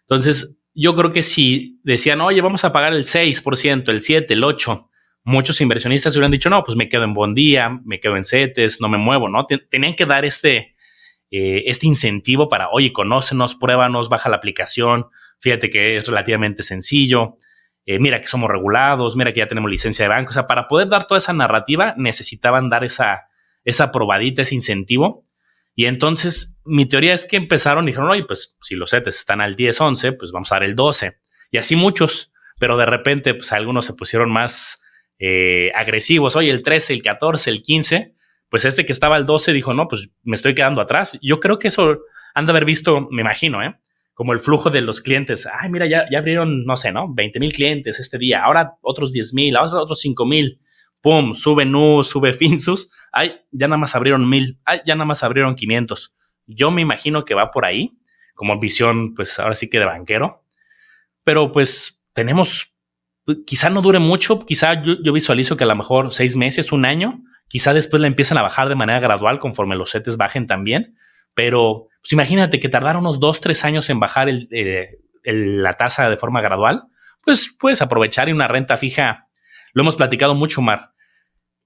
Entonces, 0.00 0.58
yo 0.74 0.96
creo 0.96 1.12
que 1.12 1.22
si 1.22 1.80
decían, 1.84 2.20
oye, 2.20 2.40
vamos 2.40 2.64
a 2.64 2.72
pagar 2.72 2.92
el 2.92 3.04
6%, 3.04 3.88
el 3.88 4.02
7, 4.02 4.34
el 4.34 4.42
8, 4.42 4.90
muchos 5.22 5.60
inversionistas 5.60 6.14
hubieran 6.16 6.32
dicho, 6.32 6.50
no, 6.50 6.64
pues 6.64 6.76
me 6.76 6.88
quedo 6.88 7.04
en 7.04 7.14
Bondía, 7.14 7.80
me 7.84 8.00
quedo 8.00 8.16
en 8.16 8.24
CETES, 8.24 8.80
no 8.80 8.88
me 8.88 8.98
muevo, 8.98 9.28
¿no? 9.28 9.46
Tenían 9.46 9.94
que 9.94 10.06
dar 10.06 10.24
este, 10.24 10.74
eh, 11.30 11.62
este 11.66 11.86
incentivo 11.86 12.48
para, 12.48 12.70
oye, 12.70 12.92
conócenos, 12.92 13.54
pruébanos, 13.54 14.08
baja 14.08 14.28
la 14.28 14.36
aplicación, 14.36 15.06
fíjate 15.40 15.70
que 15.70 15.96
es 15.96 16.06
relativamente 16.06 16.62
sencillo, 16.62 17.38
eh, 17.86 17.98
mira 17.98 18.20
que 18.20 18.26
somos 18.26 18.50
regulados, 18.50 19.16
mira 19.16 19.32
que 19.32 19.40
ya 19.40 19.48
tenemos 19.48 19.70
licencia 19.70 20.04
de 20.04 20.08
banco, 20.08 20.30
o 20.30 20.32
sea, 20.32 20.46
para 20.46 20.68
poder 20.68 20.88
dar 20.88 21.06
toda 21.06 21.18
esa 21.18 21.32
narrativa 21.32 21.94
necesitaban 21.96 22.70
dar 22.70 22.84
esa, 22.84 23.28
esa 23.64 23.92
probadita, 23.92 24.42
ese 24.42 24.54
incentivo 24.54 25.26
Y 25.74 25.86
entonces 25.86 26.56
mi 26.64 26.86
teoría 26.86 27.14
es 27.14 27.26
que 27.26 27.36
empezaron 27.36 27.84
y 27.84 27.88
dijeron, 27.88 28.10
oye, 28.10 28.24
pues 28.24 28.56
si 28.62 28.74
los 28.74 28.90
CETES 28.90 29.16
están 29.16 29.40
al 29.40 29.56
10, 29.56 29.80
11, 29.80 30.12
pues 30.12 30.32
vamos 30.32 30.50
a 30.52 30.56
dar 30.56 30.64
el 30.64 30.74
12. 30.74 31.18
Y 31.50 31.58
así 31.58 31.76
muchos, 31.76 32.32
pero 32.58 32.76
de 32.76 32.86
repente 32.86 33.34
pues 33.34 33.52
algunos 33.52 33.84
se 33.84 33.94
pusieron 33.94 34.30
más 34.30 34.82
eh, 35.18 35.70
agresivos, 35.74 36.36
oye, 36.36 36.50
el 36.50 36.62
13, 36.62 36.94
el 36.94 37.02
14, 37.02 37.50
el 37.50 37.62
15, 37.62 38.14
pues 38.48 38.64
este 38.64 38.86
que 38.86 38.92
estaba 38.92 39.16
al 39.16 39.26
12 39.26 39.52
dijo, 39.52 39.74
no, 39.74 39.88
pues 39.88 40.10
me 40.22 40.36
estoy 40.36 40.54
quedando 40.54 40.80
atrás. 40.80 41.18
Yo 41.20 41.40
creo 41.40 41.58
que 41.58 41.68
eso 41.68 41.98
han 42.34 42.46
de 42.46 42.52
haber 42.52 42.64
visto, 42.64 43.08
me 43.10 43.22
imagino, 43.22 43.62
¿eh? 43.62 43.76
Como 44.14 44.32
el 44.32 44.38
flujo 44.40 44.70
de 44.70 44.80
los 44.80 45.00
clientes. 45.00 45.46
Ay, 45.46 45.70
mira, 45.70 45.86
ya, 45.86 46.06
ya 46.10 46.18
abrieron, 46.18 46.64
no 46.64 46.76
sé, 46.76 46.92
¿no? 46.92 47.12
20 47.12 47.40
mil 47.40 47.52
clientes 47.52 47.98
este 47.98 48.16
día, 48.16 48.44
ahora 48.44 48.76
otros 48.80 49.12
10 49.12 49.34
mil, 49.34 49.56
ahora 49.56 49.82
otros 49.82 50.00
5 50.00 50.24
mil. 50.24 50.60
Pum, 51.00 51.34
sube 51.34 51.66
Nu, 51.66 52.02
sube 52.02 52.32
Finsus. 52.32 52.90
Ay, 53.12 53.40
ya 53.50 53.68
nada 53.68 53.76
más 53.76 53.94
abrieron 53.94 54.26
mil. 54.28 54.58
Ay, 54.64 54.80
ya 54.86 54.94
nada 54.94 55.04
más 55.04 55.22
abrieron 55.22 55.54
500. 55.54 56.16
Yo 56.46 56.70
me 56.70 56.80
imagino 56.80 57.24
que 57.24 57.34
va 57.34 57.50
por 57.50 57.66
ahí, 57.66 57.98
como 58.34 58.58
visión, 58.58 59.14
pues 59.14 59.38
ahora 59.38 59.54
sí 59.54 59.68
que 59.68 59.78
de 59.78 59.84
banquero. 59.84 60.44
Pero 61.24 61.52
pues 61.52 62.06
tenemos, 62.12 62.72
quizá 63.46 63.68
no 63.68 63.82
dure 63.82 63.98
mucho, 63.98 64.46
quizá 64.46 64.82
yo, 64.82 64.94
yo 65.02 65.12
visualizo 65.12 65.56
que 65.56 65.64
a 65.64 65.66
lo 65.66 65.76
mejor 65.76 66.12
seis 66.12 66.36
meses, 66.36 66.72
un 66.72 66.84
año, 66.86 67.22
quizá 67.48 67.74
después 67.74 68.00
la 68.00 68.06
empiezan 68.06 68.38
a 68.38 68.42
bajar 68.42 68.68
de 68.68 68.74
manera 68.74 69.00
gradual 69.00 69.40
conforme 69.40 69.76
los 69.76 69.90
setes 69.90 70.16
bajen 70.16 70.46
también. 70.46 70.96
Pero 71.34 71.88
pues 72.04 72.12
imagínate 72.12 72.60
que 72.60 72.68
tardaron 72.68 73.00
unos 73.00 73.18
dos, 73.18 73.40
tres 73.40 73.64
años 73.64 73.88
en 73.88 73.98
bajar 73.98 74.28
eh, 74.28 74.98
la 75.24 75.72
tasa 75.72 76.10
de 76.10 76.18
forma 76.18 76.42
gradual, 76.42 76.82
pues 77.22 77.56
puedes 77.58 77.80
aprovechar 77.80 78.28
y 78.28 78.32
una 78.32 78.46
renta 78.46 78.76
fija. 78.76 79.28
Lo 79.72 79.80
hemos 79.80 79.96
platicado 79.96 80.34
mucho, 80.34 80.60
Mar. 80.60 80.90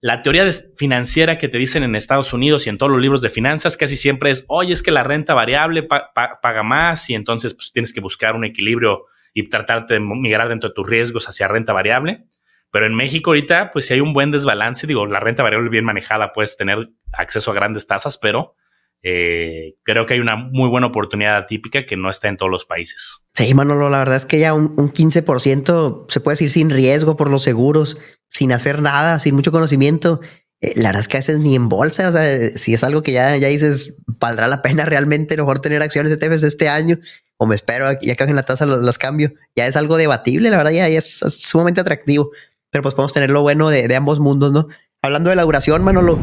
La 0.01 0.23
teoría 0.23 0.49
financiera 0.77 1.39
que 1.39 1.49
te 1.49 1.59
dicen 1.59 1.83
en 1.83 1.97
Estados 1.97 2.33
Unidos 2.33 2.69
y 2.69 2.71
en 2.71 2.79
todos 2.79 2.93
los 2.93 3.01
libros 3.01 3.21
de 3.21 3.31
finanzas 3.31 3.77
casi 3.77 3.97
siempre 3.97 4.31
es, 4.31 4.45
oye, 4.47 4.73
es 4.73 4.85
que 4.85 4.93
la 4.93 5.03
renta 5.03 5.35
variable 5.35 5.83
paga 5.83 6.63
más 6.63 7.11
y 7.11 7.17
entonces 7.17 7.55
pues, 7.55 7.73
tienes 7.73 7.93
que 7.93 8.01
buscar 8.01 8.37
un 8.37 8.45
equilibrio 8.45 9.07
y 9.35 9.49
tratarte 9.49 9.95
de 9.95 10.01
migrar 10.01 10.49
dentro 10.49 10.69
de 10.69 10.75
tus 10.77 10.89
riesgos 10.89 11.29
hacia 11.29 11.49
renta 11.49 11.73
variable. 11.73 12.27
Pero 12.71 12.87
en 12.87 12.95
México 12.95 13.31
ahorita, 13.31 13.73
pues 13.73 13.87
si 13.89 13.95
hay 13.95 14.01
un 14.01 14.13
buen 14.13 14.31
desbalance, 14.31 14.87
digo, 14.87 15.05
la 15.05 15.19
renta 15.19 15.43
variable 15.43 15.69
bien 15.69 15.85
manejada 15.85 16.33
puedes 16.33 16.57
tener 16.57 16.91
acceso 17.13 17.51
a 17.51 17.55
grandes 17.55 17.89
tasas, 17.89 18.19
pero 18.19 18.55
eh, 19.03 19.77
creo 19.85 20.07
que 20.07 20.15
hay 20.15 20.21
una 20.21 20.37
muy 20.37 20.69
buena 20.69 20.89
oportunidad 20.89 21.37
atípica 21.37 21.87
que 21.87 21.97
no 21.97 22.11
está 22.11 22.29
en 22.29 22.37
todos 22.37 22.51
los 22.51 22.65
países. 22.65 23.27
Sí, 23.35 23.55
Manolo, 23.55 23.89
la 23.89 23.99
verdad 23.99 24.17
es 24.17 24.27
que 24.27 24.39
ya 24.39 24.55
un, 24.55 24.77
15% 24.77 26.07
se 26.09 26.21
puede 26.21 26.33
decir 26.33 26.51
sin 26.51 26.71
riesgo 26.71 27.17
por 27.17 27.31
los 27.31 27.43
seguros, 27.43 27.99
sin 28.31 28.53
hacer 28.53 28.83
nada, 28.83 29.19
sin 29.19 29.35
mucho 29.35 29.53
conocimiento. 29.53 30.21
Eh, 30.61 30.73
la 30.77 30.89
verdad 30.89 31.01
es 31.01 31.09
que 31.09 31.17
a 31.17 31.21
veces 31.21 31.39
ni 31.39 31.55
en 31.55 31.69
bolsa, 31.69 32.09
o 32.09 32.13
sea, 32.13 32.49
si 32.49 32.75
es 32.75 32.83
algo 32.83 33.03
que 33.03 33.13
ya, 33.13 33.37
ya 33.37 33.49
dices, 33.49 33.97
valdrá 34.07 34.49
la 34.49 34.63
pena 34.63 34.85
realmente 34.85 35.37
mejor 35.37 35.61
tener 35.61 35.83
acciones 35.83 36.13
ETFs 36.13 36.41
de 36.41 36.49
este 36.49 36.69
año 36.69 36.99
o 37.39 37.47
me 37.47 37.55
espero 37.55 37.93
ya 38.01 38.17
que 38.17 38.25
en 38.25 38.35
la 38.35 38.43
tasa 38.43 38.67
los, 38.67 38.99
cambio. 38.99 39.33
Ya 39.55 39.67
es 39.67 39.77
algo 39.77 39.97
debatible, 39.97 40.51
la 40.51 40.57
verdad, 40.57 40.73
ya, 40.73 40.89
es, 40.89 41.05
sumamente 41.05 41.81
atractivo, 41.81 42.33
pero 42.71 42.83
pues 42.83 42.97
podemos 42.97 43.13
tener 43.13 43.31
lo 43.31 43.43
bueno 43.43 43.69
de, 43.71 43.87
de 43.87 43.95
ambos 43.97 44.19
mundos, 44.19 44.53
¿no? 44.53 44.67
Hablando 45.03 45.31
de 45.31 45.37
la 45.37 45.43
duración, 45.43 45.85
Manolo, 45.85 46.19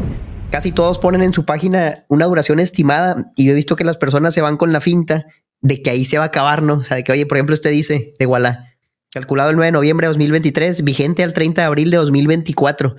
casi 0.50 0.72
todos 0.72 0.98
ponen 0.98 1.22
en 1.22 1.32
su 1.32 1.44
página 1.44 2.04
una 2.08 2.26
duración 2.26 2.60
estimada 2.60 3.32
y 3.36 3.46
yo 3.46 3.52
he 3.52 3.54
visto 3.54 3.76
que 3.76 3.84
las 3.84 3.96
personas 3.96 4.34
se 4.34 4.40
van 4.40 4.56
con 4.56 4.72
la 4.72 4.80
finta 4.80 5.26
de 5.60 5.82
que 5.82 5.90
ahí 5.90 6.04
se 6.04 6.18
va 6.18 6.24
a 6.24 6.28
acabar, 6.28 6.62
¿no? 6.62 6.74
O 6.74 6.84
sea, 6.84 6.96
de 6.96 7.04
que, 7.04 7.12
oye, 7.12 7.26
por 7.26 7.36
ejemplo, 7.36 7.54
usted 7.54 7.70
dice 7.70 8.14
de 8.18 8.26
Walla, 8.26 8.76
calculado 9.12 9.50
el 9.50 9.56
9 9.56 9.66
de 9.66 9.72
noviembre 9.72 10.06
de 10.06 10.08
2023, 10.08 10.84
vigente 10.84 11.22
al 11.22 11.32
30 11.32 11.62
de 11.62 11.66
abril 11.66 11.90
de 11.90 11.96
2024. 11.96 12.96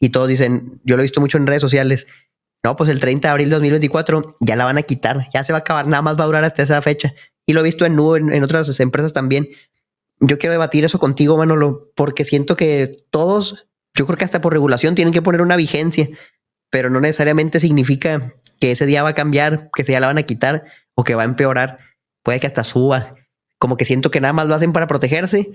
Y 0.00 0.10
todos 0.10 0.28
dicen, 0.28 0.80
yo 0.84 0.96
lo 0.96 1.02
he 1.02 1.04
visto 1.04 1.20
mucho 1.20 1.38
en 1.38 1.46
redes 1.46 1.60
sociales, 1.60 2.06
no, 2.64 2.76
pues 2.76 2.90
el 2.90 3.00
30 3.00 3.28
de 3.28 3.32
abril 3.32 3.48
de 3.50 3.56
2024 3.56 4.36
ya 4.40 4.56
la 4.56 4.64
van 4.64 4.78
a 4.78 4.82
quitar, 4.82 5.28
ya 5.32 5.44
se 5.44 5.52
va 5.52 5.58
a 5.58 5.60
acabar, 5.60 5.86
nada 5.86 6.02
más 6.02 6.18
va 6.18 6.24
a 6.24 6.26
durar 6.26 6.44
hasta 6.44 6.62
esa 6.62 6.80
fecha. 6.82 7.14
Y 7.46 7.52
lo 7.52 7.60
he 7.60 7.64
visto 7.64 7.86
en 7.86 7.96
Nu, 7.96 8.14
en, 8.16 8.42
otras 8.42 8.78
empresas 8.80 9.12
también. 9.12 9.48
Yo 10.20 10.38
quiero 10.38 10.52
debatir 10.52 10.84
eso 10.84 10.98
contigo, 10.98 11.36
Manolo, 11.36 11.92
porque 11.94 12.24
siento 12.24 12.56
que 12.56 13.06
todos, 13.10 13.68
yo 13.94 14.06
creo 14.06 14.18
que 14.18 14.24
hasta 14.24 14.40
por 14.40 14.52
regulación 14.52 14.94
tienen 14.94 15.14
que 15.14 15.22
poner 15.22 15.42
una 15.42 15.56
vigencia 15.56 16.08
pero 16.70 16.90
no 16.90 17.00
necesariamente 17.00 17.60
significa 17.60 18.34
que 18.60 18.70
ese 18.70 18.86
día 18.86 19.02
va 19.02 19.10
a 19.10 19.14
cambiar, 19.14 19.70
que 19.74 19.82
ese 19.82 19.92
día 19.92 20.00
la 20.00 20.08
van 20.08 20.18
a 20.18 20.24
quitar 20.24 20.64
o 20.94 21.04
que 21.04 21.14
va 21.14 21.22
a 21.22 21.26
empeorar. 21.26 21.78
Puede 22.22 22.40
que 22.40 22.46
hasta 22.46 22.64
suba. 22.64 23.14
Como 23.58 23.76
que 23.76 23.84
siento 23.84 24.10
que 24.10 24.20
nada 24.20 24.32
más 24.32 24.46
lo 24.46 24.54
hacen 24.54 24.72
para 24.72 24.86
protegerse, 24.86 25.50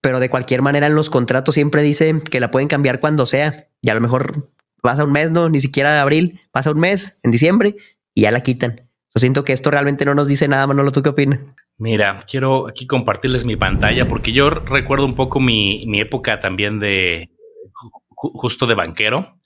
pero 0.00 0.20
de 0.20 0.30
cualquier 0.30 0.62
manera 0.62 0.86
en 0.86 0.94
los 0.94 1.10
contratos 1.10 1.54
siempre 1.54 1.82
dicen 1.82 2.20
que 2.20 2.40
la 2.40 2.50
pueden 2.50 2.68
cambiar 2.68 3.00
cuando 3.00 3.26
sea. 3.26 3.68
Y 3.82 3.90
a 3.90 3.94
lo 3.94 4.00
mejor 4.00 4.50
pasa 4.82 5.04
un 5.04 5.12
mes, 5.12 5.30
no, 5.30 5.48
ni 5.48 5.60
siquiera 5.60 6.00
abril, 6.00 6.40
pasa 6.50 6.70
un 6.70 6.80
mes, 6.80 7.18
en 7.22 7.30
diciembre, 7.30 7.76
y 8.14 8.22
ya 8.22 8.30
la 8.30 8.42
quitan. 8.42 8.88
Yo 9.14 9.18
siento 9.18 9.44
que 9.44 9.52
esto 9.52 9.70
realmente 9.70 10.04
no 10.04 10.14
nos 10.14 10.28
dice 10.28 10.46
nada, 10.46 10.66
Manolo. 10.66 10.92
¿Tú 10.92 11.02
qué 11.02 11.08
opinas? 11.08 11.40
Mira, 11.78 12.20
quiero 12.30 12.68
aquí 12.68 12.86
compartirles 12.86 13.44
mi 13.44 13.56
pantalla 13.56 14.06
porque 14.06 14.32
yo 14.32 14.50
recuerdo 14.50 15.06
un 15.06 15.16
poco 15.16 15.40
mi, 15.40 15.84
mi 15.86 16.00
época 16.00 16.38
también 16.38 16.78
de 16.78 17.30
justo 18.14 18.66
de 18.66 18.74
banquero 18.74 19.39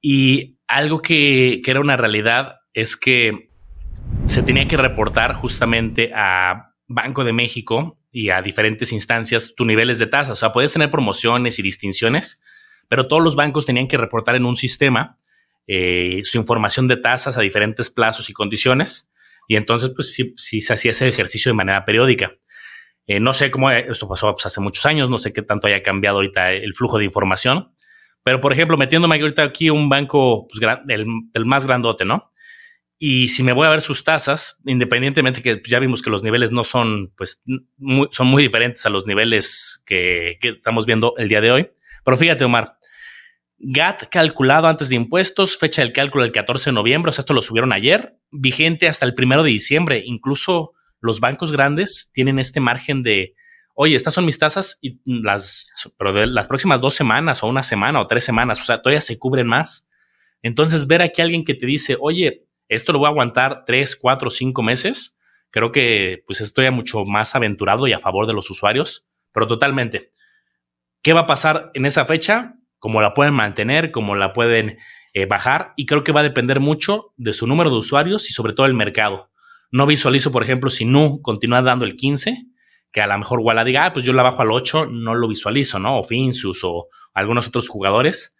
y 0.00 0.58
algo 0.66 1.02
que, 1.02 1.62
era 1.66 1.80
una 1.80 1.96
realidad 1.96 2.60
es 2.74 2.96
que 2.96 3.50
se 4.24 4.42
tenía 4.42 4.68
que 4.68 4.76
reportar 4.76 5.34
justamente 5.34 6.12
a 6.14 6.74
Banco 6.86 7.24
de 7.24 7.32
México 7.32 7.98
y 8.10 8.30
a 8.30 8.42
diferentes 8.42 8.92
instancias 8.92 9.54
tus 9.54 9.66
niveles 9.66 9.98
de 9.98 10.06
tasa. 10.06 10.32
O 10.32 10.36
sea, 10.36 10.52
puedes 10.52 10.72
tener 10.72 10.90
promociones 10.90 11.58
y 11.58 11.62
distinciones, 11.62 12.42
pero 12.88 13.06
todos 13.08 13.22
los 13.22 13.36
bancos 13.36 13.66
tenían 13.66 13.88
que 13.88 13.96
reportar 13.96 14.34
en 14.34 14.44
un 14.44 14.56
sistema 14.56 15.18
eh, 15.66 16.20
su 16.22 16.38
información 16.38 16.88
de 16.88 16.96
tasas 16.96 17.36
a 17.36 17.42
diferentes 17.42 17.90
plazos 17.90 18.30
y 18.30 18.32
condiciones. 18.32 19.12
Y 19.48 19.56
entonces, 19.56 19.90
pues 19.94 20.14
sí, 20.14 20.60
se 20.60 20.72
hacía 20.72 20.92
ese 20.92 21.08
ejercicio 21.08 21.50
de 21.50 21.56
manera 21.56 21.84
periódica. 21.84 22.32
Eh, 23.06 23.20
no 23.20 23.32
sé 23.32 23.50
cómo 23.50 23.70
esto 23.70 24.06
pasó 24.06 24.34
pues, 24.34 24.44
hace 24.46 24.60
muchos 24.60 24.84
años, 24.84 25.08
no 25.08 25.16
sé 25.16 25.32
qué 25.32 25.42
tanto 25.42 25.66
haya 25.66 25.82
cambiado 25.82 26.18
ahorita 26.18 26.52
el 26.52 26.74
flujo 26.74 26.98
de 26.98 27.06
información, 27.06 27.74
pero, 28.28 28.42
por 28.42 28.52
ejemplo, 28.52 28.76
metiéndome 28.76 29.18
ahorita 29.18 29.42
aquí 29.42 29.70
un 29.70 29.88
banco, 29.88 30.48
pues, 30.48 30.60
el, 30.88 31.46
más 31.46 31.64
grandote, 31.64 32.04
¿no? 32.04 32.30
Y 32.98 33.28
si 33.28 33.42
me 33.42 33.54
voy 33.54 33.66
a 33.66 33.70
ver 33.70 33.80
sus 33.80 34.04
tasas, 34.04 34.60
independientemente 34.66 35.40
que 35.40 35.62
ya 35.66 35.78
vimos 35.78 36.02
que 36.02 36.10
los 36.10 36.22
niveles 36.22 36.52
no 36.52 36.62
son, 36.62 37.10
pues, 37.16 37.42
son 38.10 38.26
muy 38.26 38.42
diferentes 38.42 38.84
a 38.84 38.90
los 38.90 39.06
niveles 39.06 39.82
que, 39.86 40.36
que, 40.42 40.50
estamos 40.50 40.84
viendo 40.84 41.14
el 41.16 41.30
día 41.30 41.40
de 41.40 41.52
hoy. 41.52 41.70
Pero 42.04 42.18
fíjate, 42.18 42.44
Omar, 42.44 42.76
GAT 43.56 44.10
calculado 44.10 44.68
antes 44.68 44.90
de 44.90 44.96
impuestos, 44.96 45.56
fecha 45.56 45.80
del 45.80 45.94
cálculo 45.94 46.24
del 46.24 46.32
14 46.32 46.68
de 46.68 46.74
noviembre, 46.74 47.08
o 47.08 47.12
sea, 47.14 47.22
esto 47.22 47.32
lo 47.32 47.40
subieron 47.40 47.72
ayer, 47.72 48.18
vigente 48.30 48.88
hasta 48.88 49.06
el 49.06 49.14
primero 49.14 49.42
de 49.42 49.52
diciembre. 49.52 50.02
Incluso 50.04 50.74
los 51.00 51.20
bancos 51.20 51.50
grandes 51.50 52.10
tienen 52.12 52.38
este 52.38 52.60
margen 52.60 53.02
de 53.02 53.36
oye, 53.80 53.94
estas 53.94 54.12
son 54.12 54.24
mis 54.24 54.40
tasas 54.40 54.80
y 54.82 55.00
las, 55.04 55.92
pero 55.96 56.12
las 56.26 56.48
próximas 56.48 56.80
dos 56.80 56.94
semanas 56.94 57.44
o 57.44 57.46
una 57.46 57.62
semana 57.62 58.00
o 58.00 58.08
tres 58.08 58.24
semanas, 58.24 58.60
o 58.60 58.64
sea, 58.64 58.82
todavía 58.82 59.00
se 59.00 59.20
cubren 59.20 59.46
más. 59.46 59.88
Entonces, 60.42 60.88
ver 60.88 61.00
aquí 61.00 61.20
a 61.20 61.24
alguien 61.24 61.44
que 61.44 61.54
te 61.54 61.64
dice, 61.64 61.96
oye, 62.00 62.48
esto 62.68 62.92
lo 62.92 62.98
voy 62.98 63.06
a 63.06 63.10
aguantar 63.10 63.62
tres, 63.64 63.94
cuatro, 63.94 64.30
cinco 64.30 64.64
meses, 64.64 65.16
creo 65.50 65.70
que 65.70 66.24
pues 66.26 66.40
estoy 66.40 66.68
mucho 66.72 67.04
más 67.04 67.36
aventurado 67.36 67.86
y 67.86 67.92
a 67.92 68.00
favor 68.00 68.26
de 68.26 68.32
los 68.32 68.50
usuarios, 68.50 69.06
pero 69.32 69.46
totalmente. 69.46 70.10
¿Qué 71.00 71.12
va 71.12 71.20
a 71.20 71.26
pasar 71.28 71.70
en 71.74 71.86
esa 71.86 72.04
fecha? 72.04 72.56
¿Cómo 72.80 73.00
la 73.00 73.14
pueden 73.14 73.34
mantener? 73.34 73.92
¿Cómo 73.92 74.16
la 74.16 74.32
pueden 74.32 74.78
eh, 75.14 75.26
bajar? 75.26 75.74
Y 75.76 75.86
creo 75.86 76.02
que 76.02 76.10
va 76.10 76.20
a 76.20 76.24
depender 76.24 76.58
mucho 76.58 77.14
de 77.16 77.32
su 77.32 77.46
número 77.46 77.70
de 77.70 77.76
usuarios 77.76 78.28
y 78.28 78.32
sobre 78.32 78.54
todo 78.54 78.66
el 78.66 78.74
mercado. 78.74 79.30
No 79.70 79.86
visualizo, 79.86 80.32
por 80.32 80.42
ejemplo, 80.42 80.68
si 80.68 80.84
Nu 80.84 81.22
continúa 81.22 81.62
dando 81.62 81.84
el 81.84 81.94
15, 81.94 82.48
que 82.98 83.02
a 83.02 83.06
lo 83.06 83.16
mejor 83.16 83.38
Walla 83.38 83.62
diga, 83.62 83.86
ah, 83.86 83.92
pues 83.92 84.04
yo 84.04 84.12
la 84.12 84.24
bajo 84.24 84.42
al 84.42 84.50
8, 84.50 84.86
no 84.86 85.14
lo 85.14 85.28
visualizo, 85.28 85.78
¿no? 85.78 86.00
O 86.00 86.02
Finsus 86.02 86.64
o 86.64 86.88
algunos 87.14 87.46
otros 87.46 87.68
jugadores. 87.68 88.36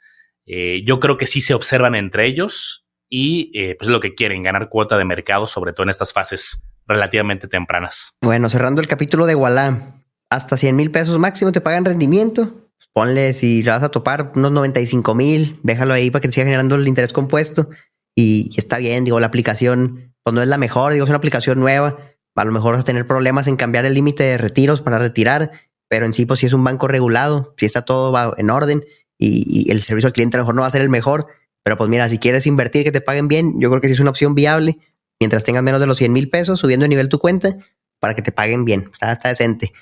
Eh, 0.47 0.83
yo 0.85 0.99
creo 0.99 1.17
que 1.17 1.27
sí 1.27 1.41
se 1.41 1.55
observan 1.55 1.95
entre 1.95 2.27
ellos 2.27 2.89
y 3.09 3.53
eh, 3.55 3.77
pues 3.79 3.89
lo 3.89 4.01
que 4.01 4.17
quieren, 4.17 4.43
ganar 4.43 4.69
cuota 4.69 4.99
de 4.99 5.05
mercado, 5.05 5.47
sobre 5.47 5.73
todo 5.73 5.85
en 5.85 5.91
estas 5.91 6.13
fases 6.13 6.67
relativamente 6.89 7.47
tempranas. 7.47 8.17
Bueno, 8.21 8.49
cerrando 8.49 8.81
el 8.81 8.89
capítulo 8.89 9.27
de 9.27 9.37
Walla, 9.37 10.03
hasta 10.29 10.57
100 10.57 10.75
mil 10.75 10.91
pesos 10.91 11.17
máximo 11.21 11.53
te 11.53 11.61
pagan 11.61 11.85
rendimiento. 11.85 12.53
Ponle 12.93 13.35
si 13.35 13.63
le 13.63 13.71
vas 13.71 13.85
a 13.85 13.91
topar 13.91 14.33
unos 14.35 14.51
95 14.51 15.15
mil, 15.15 15.61
déjalo 15.63 15.95
ahí 15.95 16.11
para 16.11 16.21
que 16.21 16.29
te 16.29 16.33
siga 16.33 16.47
generando 16.47 16.75
el 16.75 16.89
interés 16.89 17.13
compuesto. 17.13 17.71
Y, 18.17 18.53
está 18.57 18.79
bien, 18.79 19.05
digo, 19.05 19.21
la 19.21 19.29
aplicación 19.29 20.17
pues 20.25 20.37
es 20.37 20.49
la 20.49 20.59
mejor, 20.59 20.95
digo, 20.95 21.05
es 21.05 21.11
una 21.11 21.19
aplicación 21.19 21.61
nueva 21.61 21.97
a 22.43 22.45
lo 22.45 22.53
mejor 22.53 22.75
vas 22.75 22.83
a 22.83 22.87
tener 22.87 23.07
problemas 23.07 23.47
en 23.47 23.57
cambiar 23.57 23.85
el 23.87 23.95
límite 23.95 24.23
de 24.23 24.39
retiros 24.39 24.81
para 24.81 24.99
retirar, 24.99 25.53
pero 25.89 26.07
en 26.07 26.13
sí, 26.13 26.27
pues 26.27 26.41
si 26.41 26.47
es 26.47 26.53
un 26.53 26.65
banco 26.65 26.89
regulado, 26.89 27.55
si 27.57 27.67
está 27.67 27.83
todo 27.83 28.35
en 28.37 28.51
orden 28.51 28.85
y, 29.19 29.71
el 29.71 29.83
servicio 29.83 30.09
al 30.09 30.13
cliente 30.13 30.37
a 30.37 30.39
lo 30.39 30.45
mejor 30.45 30.55
no 30.55 30.63
va 30.63 30.69
a 30.69 30.71
ser 30.71 30.83
el 30.83 30.91
mejor, 30.91 31.27
pero 31.63 31.77
pues 31.77 31.91
mira, 31.91 32.09
si 32.09 32.19
quieres 32.19 32.47
invertir 32.47 32.85
que 32.85 32.93
te 32.93 33.01
paguen 33.01 33.29
bien, 33.29 33.61
yo 33.61 33.69
creo 33.71 33.81
que 33.81 33.89
sí 33.89 33.95
es 33.95 34.01
una 34.01 34.11
opción 34.11 34.35
viable 34.35 34.79
mientras 35.21 35.45
tengas 35.45 35.63
menos 35.63 35.81
de 35.81 35.87
los 35.87 35.99
100 35.99 36.13
mil 36.13 36.31
pesos 36.31 36.61
subiendo 36.61 36.85
de 36.85 36.89
nivel 36.89 37.09
tu 37.09 37.19
cuenta 37.19 37.57
para 38.01 38.15
que 38.15 38.23
te 38.23 38.33
paguen 38.33 38.65
bien. 38.65 38.91
Está, 38.93 39.29
decente. 39.29 39.73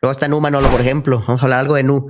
Luego 0.00 0.12
está 0.12 0.28
Nu 0.28 0.40
Manolo, 0.40 0.68
por 0.68 0.80
ejemplo. 0.80 1.20
Vamos 1.26 1.42
a 1.42 1.46
hablar 1.46 1.60
algo 1.60 1.74
de 1.74 1.82
Nu. 1.82 2.08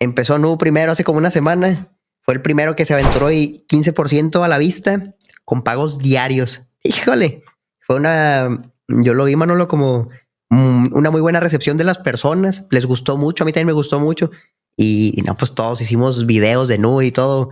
Empezó 0.00 0.38
Nu 0.38 0.58
primero 0.58 0.92
hace 0.92 1.04
como 1.04 1.18
una 1.18 1.30
semana. 1.30 1.96
Fue 2.20 2.34
el 2.34 2.42
primero 2.42 2.74
que 2.74 2.84
se 2.84 2.94
aventuró 2.94 3.30
y 3.30 3.64
15% 3.68 4.44
a 4.44 4.48
la 4.48 4.58
vista 4.58 5.14
con 5.44 5.62
pagos 5.62 5.98
diarios. 5.98 6.62
Híjole, 6.82 7.44
fue 7.80 7.96
una, 7.96 8.71
yo 9.02 9.14
lo 9.14 9.24
vi, 9.24 9.36
Manolo, 9.36 9.68
como 9.68 10.10
una 10.50 11.10
muy 11.10 11.20
buena 11.20 11.40
recepción 11.40 11.76
de 11.76 11.84
las 11.84 11.98
personas. 11.98 12.66
Les 12.70 12.84
gustó 12.84 13.16
mucho, 13.16 13.44
a 13.44 13.46
mí 13.46 13.52
también 13.52 13.68
me 13.68 13.72
gustó 13.72 14.00
mucho. 14.00 14.30
Y, 14.76 15.22
no, 15.26 15.36
pues 15.36 15.54
todos 15.54 15.80
hicimos 15.80 16.26
videos 16.26 16.68
de 16.68 16.78
Nu 16.78 17.02
y 17.02 17.10
todo. 17.10 17.50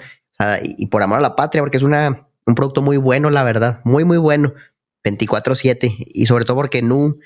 y 0.63 0.87
por 0.87 1.03
amor 1.03 1.19
a 1.19 1.23
la 1.23 1.37
patria, 1.37 1.63
porque 1.63 1.77
es 1.77 1.83
una, 1.83 2.29
un 2.47 2.55
producto 2.55 2.83
muy 2.83 2.97
bueno, 2.97 3.31
la 3.31 3.43
verdad. 3.43 3.81
Muy, 3.85 4.05
muy 4.05 4.19
bueno. 4.19 4.53
24-7. 5.05 5.95
Y 5.99 6.27
sobre 6.27 6.45
todo 6.45 6.57
porque 6.57 6.83
Nu, 6.83 7.19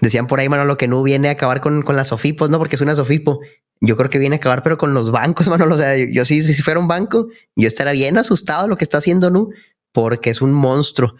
decían 0.00 0.26
por 0.26 0.40
ahí, 0.40 0.48
Manolo, 0.48 0.76
que 0.76 0.88
Nu 0.88 1.02
viene 1.02 1.28
a 1.28 1.32
acabar 1.32 1.60
con, 1.60 1.82
con 1.82 1.96
las 1.96 2.08
Sofipos, 2.08 2.50
¿no? 2.50 2.58
Porque 2.58 2.76
es 2.76 2.82
una 2.82 2.96
Sofipo. 2.96 3.40
Yo 3.80 3.96
creo 3.96 4.08
que 4.10 4.18
viene 4.18 4.36
a 4.36 4.38
acabar, 4.38 4.62
pero 4.62 4.78
con 4.78 4.94
los 4.94 5.10
bancos, 5.12 5.48
Manolo. 5.48 5.74
O 5.74 5.78
sea, 5.78 5.94
yo 5.96 6.24
sí, 6.24 6.42
si 6.42 6.62
fuera 6.62 6.80
un 6.80 6.88
banco, 6.88 7.28
yo 7.54 7.68
estaría 7.68 7.92
bien 7.92 8.18
asustado 8.18 8.64
de 8.64 8.68
lo 8.68 8.76
que 8.76 8.84
está 8.84 8.98
haciendo 8.98 9.30
Nu, 9.30 9.50
porque 9.92 10.30
es 10.30 10.40
un 10.40 10.52
monstruo. 10.52 11.14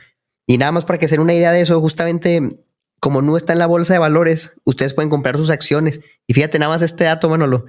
Y 0.46 0.58
nada 0.58 0.72
más 0.72 0.84
para 0.84 0.98
que 0.98 1.08
se 1.08 1.14
den 1.14 1.22
una 1.22 1.34
idea 1.34 1.52
de 1.52 1.60
eso, 1.60 1.80
justamente 1.80 2.62
como 3.00 3.22
Nu 3.22 3.36
está 3.36 3.52
en 3.52 3.58
la 3.58 3.66
bolsa 3.66 3.92
de 3.92 3.98
valores, 3.98 4.60
ustedes 4.64 4.94
pueden 4.94 5.10
comprar 5.10 5.36
sus 5.36 5.50
acciones. 5.50 6.00
Y 6.26 6.34
fíjate 6.34 6.58
nada 6.58 6.72
más 6.72 6.82
este 6.82 7.04
dato, 7.04 7.28
Manolo. 7.28 7.66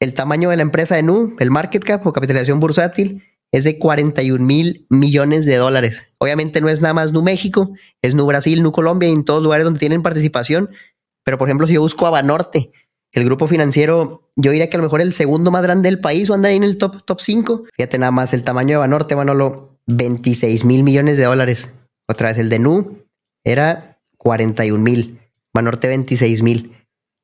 El 0.00 0.14
tamaño 0.14 0.50
de 0.50 0.56
la 0.56 0.62
empresa 0.62 0.96
de 0.96 1.02
Nu, 1.02 1.36
el 1.38 1.50
market 1.50 1.82
cap 1.84 2.06
o 2.06 2.12
capitalización 2.12 2.60
bursátil, 2.60 3.24
es 3.52 3.64
de 3.64 3.78
41 3.78 4.44
mil 4.44 4.86
millones 4.88 5.46
de 5.46 5.56
dólares. 5.56 6.08
Obviamente 6.18 6.60
no 6.60 6.68
es 6.68 6.80
nada 6.80 6.94
más 6.94 7.12
Nu 7.12 7.22
México, 7.22 7.72
es 8.00 8.14
Nu 8.14 8.26
Brasil, 8.26 8.62
Nu 8.62 8.72
Colombia 8.72 9.08
y 9.08 9.12
en 9.12 9.24
todos 9.24 9.42
lugares 9.42 9.64
donde 9.64 9.78
tienen 9.78 10.02
participación. 10.02 10.70
Pero 11.24 11.38
por 11.38 11.48
ejemplo, 11.48 11.66
si 11.66 11.74
yo 11.74 11.80
busco 11.80 12.10
Banorte, 12.10 12.72
el 13.12 13.24
grupo 13.26 13.46
financiero, 13.46 14.30
yo 14.36 14.50
diría 14.50 14.70
que 14.70 14.76
a 14.76 14.78
lo 14.78 14.84
mejor 14.84 15.02
el 15.02 15.12
segundo 15.12 15.50
más 15.50 15.62
grande 15.62 15.88
del 15.90 16.00
país 16.00 16.30
o 16.30 16.34
anda 16.34 16.48
ahí 16.48 16.56
en 16.56 16.64
el 16.64 16.78
top, 16.78 17.04
top 17.04 17.20
5. 17.20 17.64
Fíjate 17.76 17.98
nada 17.98 18.10
más 18.10 18.32
el 18.32 18.42
tamaño 18.42 18.70
de 18.70 18.76
Banorte, 18.78 19.14
Manolo, 19.14 19.78
26 19.86 20.64
mil 20.64 20.82
millones 20.82 21.18
de 21.18 21.24
dólares. 21.24 21.72
Otra 22.12 22.28
vez 22.28 22.38
el 22.38 22.48
de 22.48 22.58
Nu 22.58 23.04
era 23.44 24.00
41 24.18 24.82
mil, 24.82 25.20
Banorte 25.52 25.88
26 25.88 26.42
mil. 26.42 26.76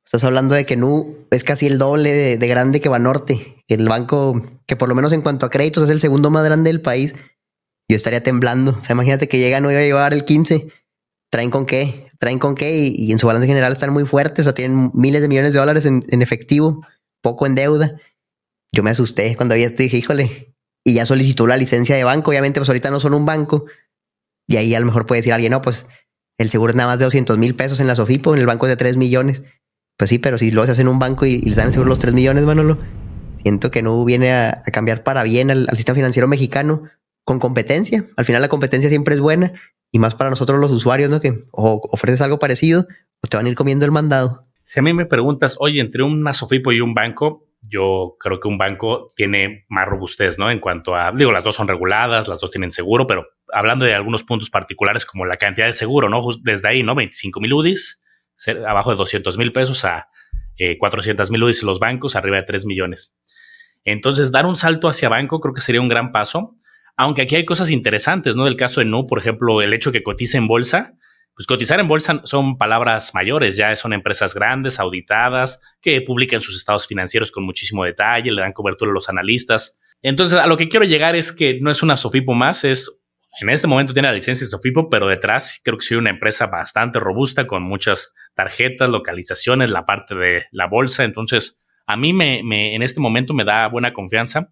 Estás 0.04 0.24
hablando 0.24 0.54
de 0.54 0.66
que 0.66 0.76
Nu 0.76 1.26
es 1.30 1.44
casi 1.44 1.66
el 1.66 1.78
doble 1.78 2.12
de, 2.12 2.36
de 2.36 2.48
grande 2.48 2.80
que 2.80 2.88
Banorte 2.88 3.58
el 3.68 3.86
banco 3.86 4.40
que 4.66 4.76
por 4.76 4.88
lo 4.88 4.94
menos 4.94 5.12
en 5.12 5.22
cuanto 5.22 5.46
a 5.46 5.50
créditos 5.50 5.84
es 5.84 5.90
el 5.90 6.00
segundo 6.00 6.30
más 6.30 6.44
grande 6.44 6.70
del 6.70 6.80
país, 6.80 7.14
yo 7.88 7.96
estaría 7.96 8.22
temblando. 8.22 8.72
O 8.80 8.84
sea, 8.84 8.94
imagínate 8.94 9.28
que 9.28 9.38
llegan 9.38 9.64
hoy 9.66 9.74
a 9.74 9.82
llevar 9.82 10.12
el 10.12 10.24
15, 10.24 10.68
traen 11.30 11.50
con 11.50 11.66
qué, 11.66 12.10
traen 12.18 12.38
con 12.38 12.54
qué 12.54 12.76
y, 12.76 13.12
en 13.12 13.18
su 13.18 13.26
balance 13.26 13.46
general 13.46 13.72
están 13.72 13.92
muy 13.92 14.06
fuertes, 14.06 14.40
o 14.40 14.44
sea, 14.44 14.54
tienen 14.54 14.90
miles 14.94 15.22
de 15.22 15.28
millones 15.28 15.52
de 15.52 15.58
dólares 15.58 15.86
en, 15.86 16.22
efectivo, 16.22 16.84
poco 17.22 17.46
en 17.46 17.54
deuda. 17.54 18.00
Yo 18.72 18.82
me 18.82 18.90
asusté 18.90 19.36
cuando 19.36 19.54
había 19.54 19.66
esto 19.66 19.82
dije, 19.82 19.98
híjole, 19.98 20.54
y 20.84 20.94
ya 20.94 21.06
solicitó 21.06 21.46
la 21.46 21.56
licencia 21.56 21.96
de 21.96 22.04
banco, 22.04 22.30
obviamente 22.30 22.60
pues 22.60 22.68
ahorita 22.68 22.90
no 22.90 23.00
son 23.00 23.14
un 23.14 23.26
banco, 23.26 23.66
y 24.48 24.56
ahí 24.56 24.74
a 24.74 24.80
lo 24.80 24.86
mejor 24.86 25.06
puede 25.06 25.20
decir 25.20 25.32
alguien, 25.32 25.52
no, 25.52 25.62
pues 25.62 25.86
el 26.38 26.50
seguro 26.50 26.70
es 26.70 26.76
nada 26.76 26.88
más 26.88 26.98
de 26.98 27.04
200 27.04 27.38
mil 27.38 27.54
pesos 27.54 27.78
en 27.78 27.86
la 27.86 27.94
Sofipo, 27.94 28.34
en 28.34 28.40
el 28.40 28.46
banco 28.46 28.66
es 28.66 28.70
de 28.70 28.76
3 28.76 28.96
millones. 28.96 29.44
Pues 29.96 30.10
sí, 30.10 30.18
pero 30.18 30.38
si 30.38 30.50
lo 30.50 30.62
haces 30.62 30.78
en 30.80 30.88
un 30.88 30.98
banco 30.98 31.26
y, 31.26 31.34
y 31.34 31.42
les 31.42 31.56
dan 31.56 31.66
el 31.66 31.72
seguro 31.72 31.88
los 31.88 31.98
3 31.98 32.14
millones, 32.14 32.44
Manolo, 32.44 32.78
Siento 33.42 33.70
que 33.70 33.82
no 33.82 34.04
viene 34.04 34.32
a, 34.32 34.62
cambiar 34.72 35.04
para 35.04 35.22
bien 35.22 35.50
al, 35.50 35.68
sistema 35.74 35.96
financiero 35.96 36.28
mexicano 36.28 36.82
con 37.24 37.38
competencia. 37.38 38.04
Al 38.16 38.24
final 38.24 38.42
la 38.42 38.48
competencia 38.48 38.90
siempre 38.90 39.14
es 39.14 39.20
buena 39.20 39.52
y 39.92 39.98
más 39.98 40.14
para 40.14 40.30
nosotros 40.30 40.58
los 40.58 40.72
usuarios, 40.72 41.08
¿no? 41.08 41.20
Que 41.20 41.44
ofreces 41.52 42.20
algo 42.20 42.38
parecido, 42.38 42.86
pues 43.20 43.30
te 43.30 43.36
van 43.36 43.46
a 43.46 43.48
ir 43.48 43.54
comiendo 43.54 43.84
el 43.84 43.92
mandado. 43.92 44.46
Si 44.64 44.80
a 44.80 44.82
mí 44.82 44.92
me 44.92 45.06
preguntas, 45.06 45.56
oye, 45.60 45.80
entre 45.80 46.02
un 46.02 46.30
Sofipo 46.34 46.72
y 46.72 46.80
un 46.80 46.94
banco, 46.94 47.46
yo 47.62 48.16
creo 48.18 48.40
que 48.40 48.48
un 48.48 48.58
banco 48.58 49.08
tiene 49.14 49.64
más 49.68 49.88
robustez, 49.88 50.38
¿no? 50.38 50.50
En 50.50 50.60
cuanto 50.60 50.94
a, 50.94 51.12
digo, 51.12 51.32
las 51.32 51.44
dos 51.44 51.54
son 51.54 51.68
reguladas, 51.68 52.28
las 52.28 52.40
dos 52.40 52.50
tienen 52.50 52.72
seguro, 52.72 53.06
pero 53.06 53.26
hablando 53.52 53.84
de 53.84 53.94
algunos 53.94 54.24
puntos 54.24 54.50
particulares 54.50 55.04
como 55.04 55.24
la 55.24 55.36
cantidad 55.36 55.66
de 55.66 55.72
seguro, 55.72 56.08
¿no? 56.08 56.26
Desde 56.42 56.68
ahí, 56.68 56.82
¿no? 56.82 56.94
25 56.94 57.40
mil 57.40 57.52
UDIs, 57.52 58.04
abajo 58.66 58.90
de 58.90 58.96
200 58.96 59.36
mil 59.38 59.52
pesos 59.52 59.84
a 59.84 60.08
400 60.78 61.28
eh, 61.28 61.32
mil 61.32 61.44
UDIs 61.44 61.62
los 61.62 61.78
bancos, 61.78 62.16
arriba 62.16 62.36
de 62.36 62.42
3 62.42 62.66
millones. 62.66 63.16
Entonces, 63.84 64.30
dar 64.32 64.46
un 64.46 64.56
salto 64.56 64.88
hacia 64.88 65.08
banco 65.08 65.40
creo 65.40 65.54
que 65.54 65.60
sería 65.60 65.80
un 65.80 65.88
gran 65.88 66.12
paso. 66.12 66.56
Aunque 66.96 67.22
aquí 67.22 67.36
hay 67.36 67.44
cosas 67.44 67.70
interesantes, 67.70 68.34
¿no? 68.34 68.44
Del 68.44 68.56
caso 68.56 68.80
de 68.80 68.86
Nu, 68.86 69.06
por 69.06 69.18
ejemplo, 69.20 69.62
el 69.62 69.72
hecho 69.72 69.92
que 69.92 70.02
cotice 70.02 70.36
en 70.36 70.48
bolsa, 70.48 70.94
pues 71.38 71.46
cotizar 71.46 71.78
en 71.78 71.86
bolsa 71.86 72.20
son 72.24 72.58
palabras 72.58 73.14
mayores, 73.14 73.56
ya 73.56 73.74
son 73.76 73.92
empresas 73.92 74.34
grandes, 74.34 74.80
auditadas, 74.80 75.62
que 75.80 76.00
publican 76.00 76.40
sus 76.40 76.56
estados 76.56 76.88
financieros 76.88 77.30
con 77.30 77.44
muchísimo 77.44 77.84
detalle, 77.84 78.32
le 78.32 78.42
dan 78.42 78.52
cobertura 78.52 78.90
a 78.90 78.94
los 78.94 79.08
analistas. 79.08 79.80
Entonces, 80.02 80.36
a 80.36 80.48
lo 80.48 80.56
que 80.56 80.68
quiero 80.68 80.84
llegar 80.84 81.14
es 81.14 81.30
que 81.30 81.60
no 81.60 81.70
es 81.70 81.84
una 81.84 81.96
Sofipo 81.96 82.34
más, 82.34 82.64
es 82.64 82.97
en 83.40 83.50
este 83.50 83.66
momento 83.66 83.92
tiene 83.92 84.08
la 84.08 84.14
licencia 84.14 84.44
de 84.44 84.50
Sofipo, 84.50 84.88
pero 84.88 85.06
detrás 85.06 85.60
creo 85.64 85.78
que 85.78 85.86
soy 85.86 85.96
una 85.96 86.10
empresa 86.10 86.46
bastante 86.46 86.98
robusta 86.98 87.46
con 87.46 87.62
muchas 87.62 88.14
tarjetas, 88.34 88.88
localizaciones, 88.88 89.70
la 89.70 89.86
parte 89.86 90.14
de 90.14 90.46
la 90.50 90.66
bolsa. 90.66 91.04
Entonces, 91.04 91.60
a 91.86 91.96
mí 91.96 92.12
me, 92.12 92.40
en 92.74 92.82
este 92.82 93.00
momento 93.00 93.34
me 93.34 93.44
da 93.44 93.68
buena 93.68 93.92
confianza. 93.92 94.50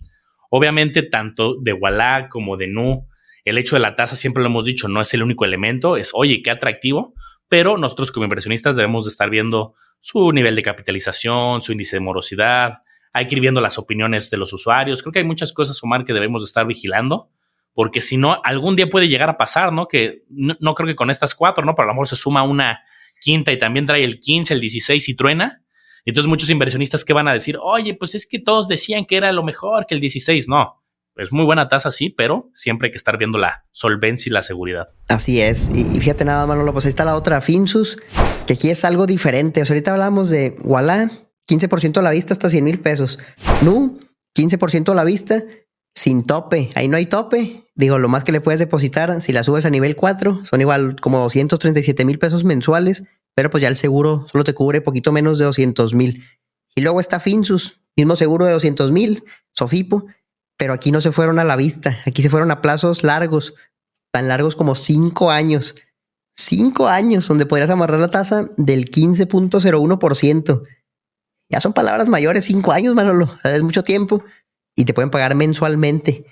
Obviamente, 0.51 1.03
tanto 1.03 1.57
de 1.61 1.73
Walla 1.73 2.29
como 2.29 2.57
de 2.57 2.69
Nu, 2.69 3.09
el 3.45 3.59
hecho 3.59 3.77
de 3.77 3.81
la 3.81 3.95
tasa, 3.95 4.17
siempre 4.17 4.43
lo 4.43 4.49
hemos 4.49 4.65
dicho, 4.65 4.89
no 4.89 5.01
es 5.01 5.13
el 5.15 5.23
único 5.23 5.45
elemento, 5.45 5.97
es, 5.97 6.11
oye, 6.15 6.41
qué 6.43 6.51
atractivo, 6.51 7.15
pero 7.49 7.77
nosotros 7.79 8.11
como 8.11 8.25
inversionistas 8.25 8.75
debemos 8.75 9.05
de 9.05 9.11
estar 9.11 9.31
viendo 9.31 9.75
su 10.01 10.33
nivel 10.33 10.57
de 10.57 10.63
capitalización, 10.63 11.63
su 11.63 11.73
índice 11.73 11.97
de 11.97 12.01
morosidad, 12.01 12.79
hay 13.13 13.27
que 13.27 13.35
ir 13.35 13.41
viendo 13.41 13.61
las 13.61 13.79
opiniones 13.79 14.31
de 14.31 14.37
los 14.37 14.53
usuarios. 14.53 15.03
Creo 15.03 15.13
que 15.13 15.21
hay 15.21 15.25
muchas 15.25 15.53
cosas, 15.53 15.83
Omar, 15.83 16.05
que 16.05 16.13
debemos 16.13 16.43
de 16.43 16.47
estar 16.47 16.67
vigilando, 16.67 17.31
porque 17.77 18.01
si 18.01 18.17
no, 18.17 18.41
algún 18.43 18.75
día 18.75 18.89
puede 18.89 19.07
llegar 19.07 19.29
a 19.29 19.37
pasar, 19.37 19.71
¿no? 19.71 19.87
Que 19.87 20.25
no, 20.31 20.75
creo 20.75 20.87
que 20.87 20.97
con 20.97 21.11
estas 21.11 21.35
cuatro, 21.35 21.63
¿no? 21.63 21.75
Pero 21.75 21.85
a 21.85 21.89
lo 21.89 21.93
mejor 21.93 22.09
se 22.09 22.17
suma 22.17 22.43
una 22.43 22.83
quinta 23.21 23.53
y 23.53 23.59
también 23.59 23.85
trae 23.85 24.03
el 24.03 24.19
15, 24.19 24.55
el 24.55 24.61
16 24.61 25.07
y 25.11 25.15
truena. 25.15 25.63
Entonces 26.07 26.27
muchos 26.27 26.49
inversionistas 26.49 27.05
que 27.05 27.13
van 27.13 27.29
a 27.29 27.35
decir, 27.35 27.59
oye, 27.61 27.93
pues 27.93 28.15
es 28.15 28.27
que 28.27 28.39
todos 28.39 28.67
decían 28.67 29.05
que 29.05 29.19
era 29.19 29.31
lo 29.31 29.43
mejor 29.43 29.85
que 29.85 29.95
el 29.95 30.01
16. 30.01 30.49
No, 30.49 30.83
es 31.17 31.33
muy 31.33 31.45
buena 31.45 31.69
tasa, 31.69 31.91
sí, 31.91 32.09
pero 32.09 32.49
siempre 32.55 32.87
hay 32.87 32.93
que 32.93 32.97
estar 32.97 33.19
viendo 33.19 33.37
la 33.37 33.67
solvencia 33.73 34.31
y 34.31 34.33
la 34.33 34.41
seguridad. 34.41 34.87
Así 35.09 35.43
es. 35.43 35.71
Y, 35.75 35.85
fíjate 36.01 36.25
nada, 36.25 36.47
Manolo, 36.47 36.73
pues 36.73 36.87
ahí 36.87 36.89
está 36.89 37.05
la 37.05 37.15
otra 37.15 37.43
Finsus, 37.43 37.99
que 38.47 38.55
aquí 38.55 38.71
es 38.71 38.87
algo 38.87 39.05
diferente. 39.05 39.61
O 39.61 39.67
sea, 39.67 39.75
ahorita 39.75 39.93
hablamos 39.93 40.31
de 40.31 40.57
Walla, 40.63 41.11
15% 41.47 41.99
a 41.99 42.03
la 42.03 42.11
vista 42.11 42.33
hasta 42.33 42.49
100 42.49 42.65
mil 42.65 42.79
pesos. 42.79 43.19
Nu, 43.61 43.99
15% 44.35 44.93
a 44.93 44.95
la 44.95 45.05
vista 45.05 45.45
sin 45.97 46.23
tope. 46.23 46.71
Ahí 46.77 46.87
no 46.87 46.97
hay 46.97 47.07
tope. 47.07 47.65
Digo, 47.75 47.99
lo 47.99 48.09
más 48.09 48.23
que 48.23 48.31
le 48.31 48.41
puedes 48.41 48.61
depositar, 48.61 49.21
si 49.21 49.33
la 49.33 49.43
subes 49.43 49.67
a 49.67 49.71
nivel 49.71 49.97
4, 49.97 50.45
son 50.45 50.61
igual 50.61 51.01
como 51.01 51.19
237 51.19 52.05
mil 52.05 52.21
pesos 52.21 52.45
mensuales 52.45 53.03
pero 53.37 53.51
pues 53.51 53.61
ya 53.61 53.69
el 53.69 53.77
seguro 53.77 54.27
solo 54.33 54.43
te 54.43 54.55
cubre 54.55 54.81
poquito 54.81 55.13
menos 55.13 55.39
de 55.39 55.45
200 55.45 55.95
mil. 55.95 56.25
Y 56.75 56.81
luego 56.81 57.01
está 57.01 57.21
Finsus, 57.21 57.81
mismo 57.95 58.17
seguro 58.17 58.47
de 58.47 58.53
200 58.53 58.91
mil, 58.93 59.25
Sofipo, 59.53 60.07
pero 60.57 60.73
aquí 60.73 60.91
no 60.91 61.03
se 61.03 61.13
fueron 61.13 61.39
a 61.39 61.45
la 61.45 61.55
vista, 61.55 61.99
aquí 62.07 62.23
se 62.23 62.31
fueron 62.31 62.51
a 62.51 62.63
plazos 62.63 63.05
largos, 63.05 63.55
tan 64.11 64.29
largos 64.29 64.57
como 64.57 64.75
cinco 64.75 65.31
años. 65.31 65.75
Cinco 66.35 66.89
años 66.89 67.29
donde 67.29 67.45
podrías 67.45 67.71
amarrar 67.71 68.01
la 68.01 68.11
tasa 68.11 68.49
del 68.57 68.91
15.01%. 68.91 70.63
Ya 71.51 71.61
son 71.61 71.75
palabras 71.75 72.09
mayores, 72.09 72.47
cinco 72.47 72.73
años, 72.73 72.95
Manolo, 72.95 73.31
es 73.45 73.63
mucho 73.63 73.85
tiempo 73.85 74.25
y 74.77 74.85
te 74.85 74.95
pueden 74.95 75.11
pagar 75.11 75.35
mensualmente. 75.35 76.27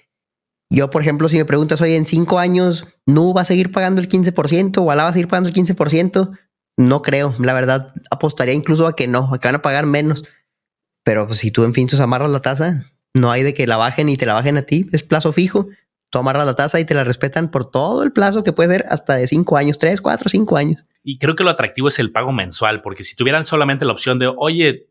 Yo, 0.70 0.90
por 0.90 1.02
ejemplo, 1.02 1.28
si 1.28 1.36
me 1.36 1.44
preguntas, 1.44 1.80
oye, 1.80 1.96
en 1.96 2.06
cinco 2.06 2.38
años, 2.38 2.86
¿no 3.06 3.32
va 3.32 3.42
a 3.42 3.46
seguir 3.46 3.72
pagando 3.72 4.00
el 4.00 4.08
15% 4.08 4.78
o 4.78 4.90
Alá 4.90 5.08
a 5.08 5.12
seguir 5.12 5.28
pagando 5.28 5.48
el 5.48 5.54
15%? 5.54 6.38
No 6.76 7.02
creo, 7.02 7.34
la 7.38 7.54
verdad, 7.54 7.92
apostaría 8.10 8.54
incluso 8.54 8.86
a 8.86 8.96
que 8.96 9.06
no, 9.06 9.32
a 9.32 9.38
que 9.38 9.48
van 9.48 9.54
a 9.54 9.62
pagar 9.62 9.86
menos. 9.86 10.24
Pero 11.04 11.26
pues, 11.26 11.38
si 11.38 11.50
tú 11.50 11.64
en 11.64 11.74
fin 11.74 11.88
amarras 12.00 12.30
la 12.30 12.40
tasa, 12.40 12.92
no 13.14 13.30
hay 13.30 13.42
de 13.42 13.54
que 13.54 13.66
la 13.66 13.76
bajen 13.76 14.08
y 14.08 14.16
te 14.16 14.26
la 14.26 14.34
bajen 14.34 14.56
a 14.56 14.62
ti, 14.62 14.86
es 14.92 15.02
plazo 15.02 15.32
fijo. 15.32 15.68
Tú 16.10 16.18
amarras 16.18 16.46
la 16.46 16.54
tasa 16.54 16.80
y 16.80 16.84
te 16.84 16.94
la 16.94 17.04
respetan 17.04 17.50
por 17.50 17.70
todo 17.70 18.02
el 18.02 18.12
plazo 18.12 18.42
que 18.42 18.52
puede 18.52 18.70
ser 18.70 18.86
hasta 18.88 19.14
de 19.14 19.26
cinco 19.26 19.56
años, 19.56 19.78
tres, 19.78 20.00
cuatro, 20.00 20.28
cinco 20.28 20.56
años. 20.56 20.84
Y 21.02 21.18
creo 21.18 21.36
que 21.36 21.44
lo 21.44 21.50
atractivo 21.50 21.88
es 21.88 21.98
el 21.98 22.12
pago 22.12 22.32
mensual, 22.32 22.82
porque 22.82 23.02
si 23.02 23.14
tuvieran 23.14 23.44
solamente 23.44 23.84
la 23.84 23.92
opción 23.92 24.18
de, 24.18 24.32
oye, 24.36 24.88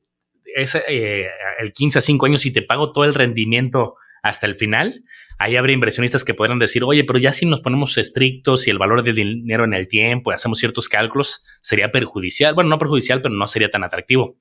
es 0.56 0.76
eh, 0.76 1.28
el 1.60 1.74
15 1.74 2.00
a 2.00 2.02
5 2.02 2.26
años 2.26 2.46
y 2.46 2.52
te 2.52 2.62
pago 2.62 2.92
todo 2.92 3.06
el 3.06 3.14
rendimiento 3.14 3.96
hasta 4.22 4.48
el 4.48 4.56
final, 4.56 5.04
ahí 5.38 5.58
habría 5.58 5.74
inversionistas 5.74 6.24
que 6.24 6.34
podrán 6.34 6.58
decir, 6.58 6.84
oye, 6.86 7.04
pero 7.04 7.20
ya 7.20 7.34
si 7.34 7.46
nos 7.46 7.60
ponemos 7.60 7.98
estrictos 7.98 8.68
y 8.68 8.72
el 8.72 8.78
valor 8.78 9.04
del 9.04 9.16
dinero 9.16 9.66
en 9.66 9.74
el 9.74 9.90
tiempo 9.90 10.32
y 10.32 10.34
hacemos 10.34 10.60
ciertos 10.60 10.88
cálculos, 10.88 11.46
sería 11.62 11.92
perjudicial. 11.92 12.54
Bueno, 12.54 12.70
no 12.70 12.80
perjudicial, 12.80 13.22
pero 13.22 13.36
no 13.36 13.46
sería 13.48 13.70
tan 13.70 13.84
atractivo. 13.84 14.38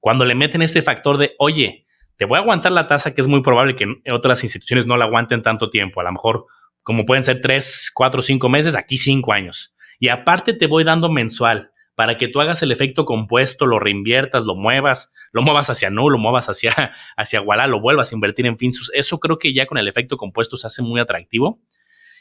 Cuando 0.00 0.24
le 0.24 0.34
meten 0.34 0.62
este 0.62 0.80
factor 0.80 1.18
de, 1.18 1.34
oye, 1.38 1.86
te 2.16 2.24
voy 2.24 2.38
a 2.38 2.40
aguantar 2.40 2.72
la 2.72 2.88
tasa, 2.88 3.14
que 3.14 3.20
es 3.20 3.28
muy 3.28 3.42
probable 3.42 3.76
que 3.76 3.86
otras 4.10 4.42
instituciones 4.42 4.86
no 4.86 4.96
la 4.96 5.04
aguanten 5.04 5.42
tanto 5.42 5.68
tiempo, 5.68 6.00
a 6.00 6.04
lo 6.04 6.12
mejor 6.12 6.46
como 6.82 7.04
pueden 7.04 7.22
ser 7.22 7.42
tres, 7.42 7.90
cuatro, 7.94 8.22
cinco 8.22 8.48
meses, 8.48 8.74
aquí 8.74 8.96
cinco 8.96 9.34
años. 9.34 9.76
Y 10.00 10.08
aparte 10.08 10.54
te 10.54 10.66
voy 10.66 10.84
dando 10.84 11.10
mensual 11.10 11.70
para 11.98 12.16
que 12.16 12.28
tú 12.28 12.40
hagas 12.40 12.62
el 12.62 12.70
efecto 12.70 13.04
compuesto, 13.04 13.66
lo 13.66 13.80
reinviertas, 13.80 14.44
lo 14.44 14.54
muevas, 14.54 15.12
lo 15.32 15.42
muevas 15.42 15.68
hacia 15.68 15.90
no, 15.90 16.08
lo 16.08 16.16
muevas 16.16 16.48
hacia, 16.48 16.70
hacia 17.16 17.40
lo 17.66 17.80
vuelvas 17.80 18.12
a 18.12 18.14
invertir 18.14 18.46
en 18.46 18.56
Finsus. 18.56 18.92
Eso 18.94 19.18
creo 19.18 19.36
que 19.36 19.52
ya 19.52 19.66
con 19.66 19.78
el 19.78 19.88
efecto 19.88 20.16
compuesto 20.16 20.56
se 20.56 20.68
hace 20.68 20.80
muy 20.80 21.00
atractivo. 21.00 21.60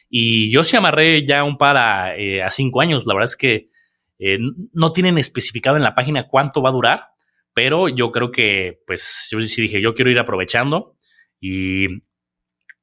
Y 0.09 0.49
yo 0.49 0.63
sí 0.63 0.75
amarré 0.75 1.27
ya 1.27 1.43
un 1.43 1.59
par 1.59 1.77
a, 1.77 2.17
eh, 2.17 2.43
cinco 2.49 2.81
años. 2.81 3.05
La 3.05 3.13
verdad 3.13 3.29
es 3.29 3.35
que 3.35 3.69
eh, 4.17 4.39
no 4.73 4.93
tienen 4.93 5.19
especificado 5.19 5.77
en 5.77 5.83
la 5.83 5.93
página 5.93 6.27
cuánto 6.27 6.63
va 6.63 6.69
a 6.69 6.73
durar, 6.73 7.09
pero 7.53 7.87
yo 7.87 8.11
creo 8.11 8.31
que, 8.31 8.81
pues, 8.87 9.27
yo 9.29 9.39
sí 9.41 9.61
dije, 9.61 9.79
yo 9.79 9.93
quiero 9.93 10.09
ir 10.09 10.17
aprovechando. 10.17 10.95
Y 11.39 11.85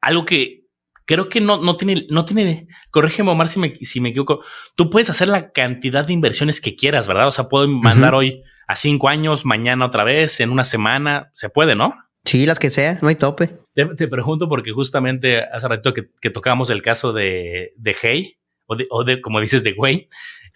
algo 0.00 0.24
que 0.24 0.63
creo 1.04 1.28
que 1.28 1.40
no, 1.40 1.60
no 1.60 1.76
tiene, 1.76 2.06
no 2.10 2.24
tiene, 2.24 2.68
corrígeme 2.90 3.30
Omar 3.30 3.48
si 3.48 3.60
me, 3.60 3.76
si 3.82 4.00
me 4.00 4.10
equivoco, 4.10 4.42
tú 4.74 4.90
puedes 4.90 5.10
hacer 5.10 5.28
la 5.28 5.52
cantidad 5.52 6.04
de 6.04 6.12
inversiones 6.12 6.60
que 6.60 6.76
quieras, 6.76 7.08
¿verdad? 7.08 7.28
O 7.28 7.32
sea, 7.32 7.48
puedo 7.48 7.68
mandar 7.68 8.14
hoy 8.14 8.42
a 8.66 8.76
cinco 8.76 9.08
años, 9.08 9.44
mañana 9.44 9.86
otra 9.86 10.04
vez, 10.04 10.40
en 10.40 10.50
una 10.50 10.64
semana, 10.64 11.30
se 11.32 11.50
puede, 11.50 11.74
¿no? 11.74 11.94
Sí, 12.24 12.46
las 12.46 12.58
que 12.58 12.70
sea, 12.70 12.98
no 13.02 13.08
hay 13.08 13.16
tope. 13.16 13.58
Te, 13.74 14.08
pregunto 14.08 14.48
porque 14.48 14.72
justamente 14.72 15.42
hace 15.42 15.68
rato 15.68 15.92
que, 15.92 16.08
que 16.20 16.30
tocamos 16.30 16.70
el 16.70 16.80
caso 16.80 17.12
de, 17.12 17.72
de 17.76 17.96
Hey, 18.00 18.38
o 18.66 18.76
de, 18.76 18.86
o 18.90 19.04
de, 19.04 19.20
como 19.20 19.40
dices, 19.40 19.62
de 19.62 19.72
Güey, 19.72 20.08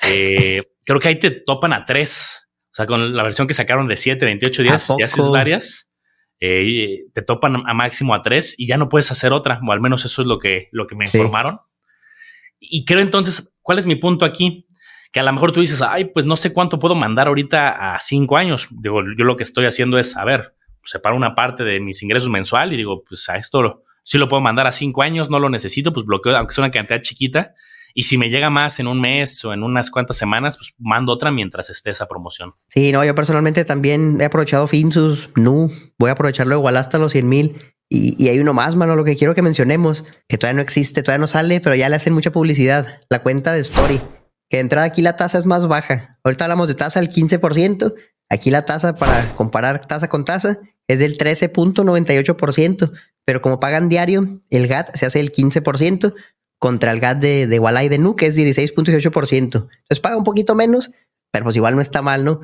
eh, 0.07 0.63
creo 0.85 1.01
que 1.01 1.09
ahí 1.09 1.19
te 1.19 1.31
topan 1.31 1.73
a 1.73 1.85
tres. 1.85 2.49
O 2.73 2.75
sea, 2.79 2.87
con 2.87 3.15
la 3.15 3.23
versión 3.23 3.49
que 3.49 3.55
sacaron 3.55 3.89
de 3.89 3.97
7, 3.97 4.25
28 4.25 4.63
días, 4.63 4.95
y 4.99 5.03
haces 5.03 5.29
varias, 5.31 5.88
eh, 6.41 7.07
te 7.13 7.23
topan 7.23 7.63
a 7.67 7.75
máximo 7.75 8.15
a 8.15 8.23
tres 8.23 8.55
y 8.59 8.67
ya 8.67 8.77
no 8.77 8.89
puedes 8.89 9.11
hacer 9.11 9.33
otra, 9.33 9.61
o 9.67 9.73
al 9.73 9.81
menos 9.81 10.05
eso 10.05 10.23
es 10.23 10.29
lo 10.29 10.39
que, 10.39 10.69
lo 10.73 10.87
que 10.87 10.95
me 10.95 11.05
informaron. 11.07 11.61
Y 12.61 12.85
creo 12.85 13.01
entonces, 13.01 13.55
¿cuál 13.63 13.79
es 13.79 13.87
mi 13.87 13.97
punto 13.97 14.25
aquí? 14.25 14.67
Que 15.13 15.21
a 15.21 15.23
lo 15.23 15.33
mejor 15.33 15.53
tú 15.53 15.61
dices, 15.61 15.81
ay, 15.83 16.07
pues 16.07 16.27
no 16.27 16.37
sé 16.37 16.53
cuánto 16.53 16.79
puedo 16.79 16.95
mandar 16.95 17.29
ahorita 17.29 17.95
a 17.95 18.01
cinco 18.01 18.37
años. 18.37 18.69
Digo, 18.71 19.03
yo 19.17 19.25
lo 19.25 19.37
que 19.37 19.43
estoy 19.43 19.65
haciendo 19.67 19.99
es, 19.99 20.17
a 20.17 20.25
ver, 20.25 20.55
separo 20.85 21.17
una 21.17 21.35
parte 21.35 21.65
de 21.65 21.81
mis 21.81 22.03
ingresos 22.03 22.31
mensual 22.31 22.73
y 22.73 22.77
digo, 22.77 23.05
pues 23.09 23.29
a 23.29 23.37
esto 23.37 23.85
si 24.03 24.17
lo 24.17 24.27
puedo 24.27 24.41
mandar 24.41 24.67
a 24.67 24.73
cinco 24.73 25.03
años, 25.03 25.29
no 25.29 25.39
lo 25.39 25.51
necesito, 25.51 25.93
pues 25.93 26.07
bloqueo, 26.07 26.37
aunque 26.37 26.55
sea 26.55 26.65
una 26.65 26.71
cantidad 26.71 27.03
chiquita. 27.03 27.55
Y 27.99 28.05
si 28.05 28.17
me 28.17 28.31
llega 28.31 28.49
más 28.49 28.79
en 28.79 28.87
un 28.87 29.01
mes 29.01 29.45
o 29.45 29.53
en 29.53 29.65
unas 29.65 29.91
cuantas 29.91 30.17
semanas, 30.17 30.57
pues 30.57 30.73
mando 30.79 31.11
otra 31.11 31.33
mientras 31.33 31.69
esté 31.69 31.91
esa 31.91 32.07
promoción. 32.07 32.53
Sí, 32.69 32.93
no, 32.93 33.05
yo 33.05 33.13
personalmente 33.13 33.65
también 33.65 34.21
he 34.21 34.27
aprovechado 34.27 34.69
Finsus, 34.69 35.31
Nu, 35.35 35.69
voy 35.99 36.11
a 36.11 36.13
aprovecharlo 36.13 36.55
igual 36.55 36.77
hasta 36.77 36.99
los 36.99 37.11
100 37.11 37.29
mil. 37.29 37.57
Y, 37.89 38.29
hay 38.29 38.39
uno 38.39 38.55
más, 38.55 38.77
mano, 38.77 38.95
lo 38.95 39.03
que 39.03 39.17
quiero 39.17 39.35
que 39.35 39.43
mencionemos, 39.43 40.05
que 40.29 40.39
todavía 40.39 40.59
no 40.59 40.63
existe, 40.63 41.03
todavía 41.03 41.23
no 41.23 41.27
sale, 41.27 41.59
pero 41.59 41.75
ya 41.75 41.89
le 41.89 41.97
hacen 41.97 42.13
mucha 42.13 42.31
publicidad, 42.31 43.01
la 43.11 43.21
cuenta 43.21 43.53
de 43.53 43.63
Story, 43.63 44.01
que 44.49 44.59
de 44.59 44.61
entrada 44.61 44.87
aquí 44.87 45.03
la 45.03 45.17
tasa 45.17 45.37
es 45.37 45.47
más 45.47 45.67
baja. 45.67 46.21
Ahorita 46.23 46.45
hablamos 46.45 46.69
de 46.69 46.77
tasa 46.77 47.01
al 47.01 47.11
15%, 47.11 47.95
aquí 48.29 48.53
la 48.53 48.65
tasa 48.65 48.95
para 48.95 49.35
comparar 49.35 49.85
tasa 49.87 50.09
con 50.09 50.25
tasa 50.25 50.61
es 50.87 51.01
del 51.01 51.19
13.98%, 51.19 52.93
pero 53.25 53.43
como 53.43 53.59
pagan 53.59 53.89
diario, 53.89 54.41
el 54.51 54.69
GAT 54.69 54.95
se 54.95 55.07
hace 55.07 55.19
el 55.19 55.33
15% 55.33 56.15
contra 56.59 56.93
el 56.93 57.01
GAT 57.01 57.19
de, 57.19 57.47
de 57.47 57.59
Walla 57.59 57.85
y 57.85 57.89
de 57.89 57.99
Nu, 57.99 58.17
que 58.17 58.27
es 58.27 58.39
16.18%. 58.39 59.41
Entonces 59.43 60.01
paga 60.01 60.17
un 60.17 60.25
poquito 60.25 60.55
menos, 60.55 60.91
pero 61.31 61.45
pues 61.45 61.57
igual 61.57 61.75
no 61.75 61.81
está 61.81 62.03
mal, 62.03 62.25
¿no? 62.25 62.41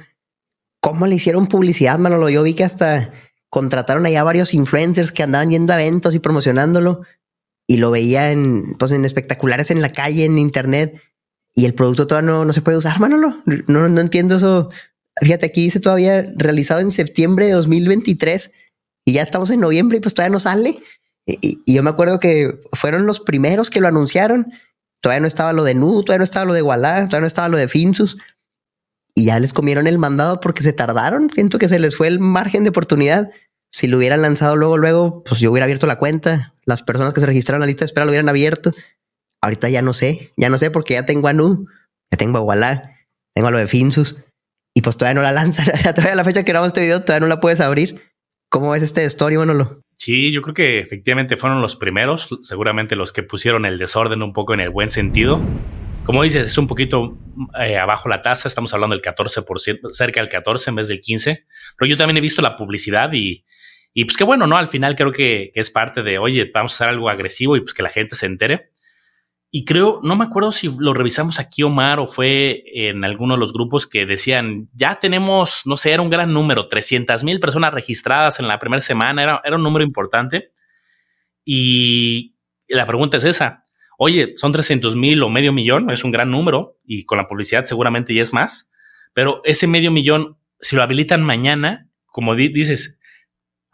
¿Cómo 0.80 1.06
le 1.06 1.16
hicieron 1.16 1.46
publicidad, 1.46 1.98
Manolo? 1.98 2.28
Yo 2.28 2.42
vi 2.42 2.54
que 2.54 2.64
hasta 2.64 3.12
contrataron 3.48 4.04
allá 4.06 4.22
varios 4.24 4.52
influencers 4.52 5.12
que 5.12 5.22
andaban 5.22 5.50
yendo 5.50 5.72
a 5.72 5.80
eventos 5.80 6.14
y 6.14 6.18
promocionándolo 6.18 7.02
y 7.66 7.78
lo 7.78 7.90
veían 7.90 8.74
pues, 8.78 8.92
en 8.92 9.04
espectaculares 9.04 9.70
en 9.70 9.80
la 9.80 9.90
calle, 9.90 10.24
en 10.24 10.38
internet, 10.38 11.00
y 11.54 11.66
el 11.66 11.74
producto 11.74 12.06
todavía 12.06 12.30
no, 12.32 12.44
no 12.44 12.52
se 12.52 12.62
puede 12.62 12.76
usar, 12.78 12.98
Manolo. 12.98 13.34
No, 13.68 13.88
no 13.88 14.00
entiendo 14.00 14.36
eso. 14.36 14.70
Fíjate, 15.20 15.46
aquí 15.46 15.62
dice 15.62 15.78
todavía 15.78 16.32
realizado 16.36 16.80
en 16.80 16.90
septiembre 16.90 17.46
de 17.46 17.52
2023 17.52 18.52
y 19.04 19.12
ya 19.12 19.22
estamos 19.22 19.50
en 19.50 19.60
noviembre 19.60 19.98
y 19.98 20.00
pues 20.00 20.14
todavía 20.14 20.32
no 20.32 20.40
sale. 20.40 20.82
Y, 21.26 21.62
yo 21.72 21.82
me 21.82 21.90
acuerdo 21.90 22.20
que 22.20 22.60
fueron 22.72 23.06
los 23.06 23.20
primeros 23.20 23.70
que 23.70 23.80
lo 23.80 23.88
anunciaron. 23.88 24.52
Todavía 25.02 25.20
no 25.20 25.26
estaba 25.26 25.52
lo 25.52 25.64
de 25.64 25.74
Nu, 25.74 26.02
todavía 26.02 26.18
no 26.18 26.24
estaba 26.24 26.46
lo 26.46 26.54
de 26.54 26.62
Walla, 26.62 26.94
todavía 27.06 27.20
no 27.20 27.26
estaba 27.26 27.48
lo 27.48 27.58
de 27.58 27.68
Finsus. 27.68 28.18
Y 29.14 29.26
ya 29.26 29.38
les 29.38 29.52
comieron 29.52 29.86
el 29.86 29.98
mandado 29.98 30.40
porque 30.40 30.62
se 30.62 30.72
tardaron. 30.72 31.30
Siento 31.30 31.58
que 31.58 31.68
se 31.68 31.78
les 31.78 31.96
fue 31.96 32.08
el 32.08 32.20
margen 32.20 32.64
de 32.64 32.70
oportunidad. 32.70 33.30
Si 33.72 33.86
lo 33.86 33.98
hubieran 33.98 34.22
lanzado 34.22 34.56
luego, 34.56 34.76
luego, 34.76 35.22
pues 35.24 35.40
yo 35.40 35.50
hubiera 35.50 35.64
abierto 35.64 35.86
la 35.86 35.98
cuenta. 35.98 36.54
Las 36.64 36.82
personas 36.82 37.14
que 37.14 37.20
se 37.20 37.26
registraron 37.26 37.58
en 37.58 37.60
la 37.60 37.66
lista 37.66 37.84
de 37.84 37.86
espera 37.86 38.04
lo 38.06 38.10
hubieran 38.10 38.28
abierto. 38.28 38.72
Ahorita 39.42 39.68
ya 39.68 39.82
no 39.82 39.92
sé, 39.92 40.32
ya 40.36 40.48
no 40.48 40.58
sé 40.58 40.70
porque 40.70 40.94
ya 40.94 41.06
tengo 41.06 41.28
a 41.28 41.32
Nu, 41.32 41.66
ya 42.10 42.16
tengo 42.16 42.38
a 42.38 42.40
Walla, 42.40 42.96
tengo 43.34 43.48
a 43.48 43.50
lo 43.50 43.58
de 43.58 43.66
Finsus 43.66 44.16
y 44.74 44.80
pues 44.80 44.96
todavía 44.96 45.20
no 45.20 45.22
la 45.22 45.32
lanzan. 45.40 45.66
todavía 45.94 46.12
a 46.12 46.16
la 46.16 46.24
fecha 46.24 46.42
que 46.42 46.52
grabamos 46.52 46.68
este 46.68 46.80
video 46.80 47.02
todavía 47.02 47.26
no 47.26 47.28
la 47.28 47.40
puedes 47.40 47.60
abrir. 47.60 48.00
¿Cómo 48.50 48.70
ves 48.70 48.82
este 48.82 49.04
story, 49.04 49.36
Manolo? 49.36 49.83
Sí, 50.04 50.32
yo 50.32 50.42
creo 50.42 50.52
que 50.52 50.80
efectivamente 50.80 51.38
fueron 51.38 51.62
los 51.62 51.76
primeros, 51.76 52.28
seguramente 52.42 52.94
los 52.94 53.10
que 53.10 53.22
pusieron 53.22 53.64
el 53.64 53.78
desorden 53.78 54.22
un 54.22 54.34
poco 54.34 54.52
en 54.52 54.60
el 54.60 54.68
buen 54.68 54.90
sentido. 54.90 55.40
Como 56.04 56.22
dices, 56.22 56.46
es 56.46 56.58
un 56.58 56.66
poquito 56.66 57.16
eh, 57.58 57.78
abajo 57.78 58.10
la 58.10 58.20
tasa, 58.20 58.46
estamos 58.46 58.74
hablando 58.74 58.94
del 58.94 59.02
14%, 59.02 59.92
cerca 59.92 60.20
del 60.20 60.28
14 60.28 60.68
en 60.68 60.76
vez 60.76 60.88
del 60.88 61.00
15, 61.00 61.46
pero 61.78 61.88
yo 61.88 61.96
también 61.96 62.18
he 62.18 62.20
visto 62.20 62.42
la 62.42 62.58
publicidad 62.58 63.14
y, 63.14 63.46
y 63.94 64.04
pues 64.04 64.18
qué 64.18 64.24
bueno, 64.24 64.46
¿no? 64.46 64.58
Al 64.58 64.68
final 64.68 64.94
creo 64.94 65.10
que, 65.10 65.50
que, 65.54 65.60
es 65.60 65.70
parte 65.70 66.02
de, 66.02 66.18
oye, 66.18 66.50
vamos 66.52 66.72
a 66.72 66.74
hacer 66.74 66.88
algo 66.90 67.08
agresivo 67.08 67.56
y 67.56 67.62
pues 67.62 67.72
que 67.72 67.82
la 67.82 67.88
gente 67.88 68.14
se 68.14 68.26
entere. 68.26 68.72
Y 69.56 69.64
creo, 69.64 70.00
no 70.02 70.16
me 70.16 70.24
acuerdo 70.24 70.50
si 70.50 70.68
lo 70.80 70.94
revisamos 70.94 71.38
aquí, 71.38 71.62
Omar, 71.62 72.00
o 72.00 72.08
fue 72.08 72.64
en 72.74 73.04
alguno 73.04 73.34
de 73.34 73.38
los 73.38 73.52
grupos 73.52 73.86
que 73.86 74.04
decían, 74.04 74.68
ya 74.74 74.98
tenemos, 74.98 75.62
no 75.64 75.76
sé, 75.76 75.92
era 75.92 76.02
un 76.02 76.10
gran 76.10 76.32
número, 76.32 76.66
300 76.66 77.22
mil 77.22 77.38
personas 77.38 77.72
registradas 77.72 78.40
en 78.40 78.48
la 78.48 78.58
primera 78.58 78.80
semana, 78.80 79.22
era, 79.22 79.40
era 79.44 79.54
un 79.54 79.62
número 79.62 79.84
importante. 79.84 80.50
Y 81.44 82.34
la 82.66 82.84
pregunta 82.84 83.16
es 83.16 83.22
esa, 83.22 83.64
oye, 83.96 84.34
son 84.38 84.50
300 84.50 84.96
mil 84.96 85.22
o 85.22 85.28
medio 85.28 85.52
millón, 85.52 85.88
es 85.92 86.02
un 86.02 86.10
gran 86.10 86.32
número 86.32 86.80
y 86.84 87.04
con 87.04 87.18
la 87.18 87.28
publicidad 87.28 87.62
seguramente 87.62 88.12
ya 88.12 88.22
es 88.22 88.32
más, 88.32 88.72
pero 89.12 89.40
ese 89.44 89.68
medio 89.68 89.92
millón, 89.92 90.36
si 90.58 90.74
lo 90.74 90.82
habilitan 90.82 91.22
mañana, 91.22 91.88
como 92.06 92.34
dices, 92.34 92.98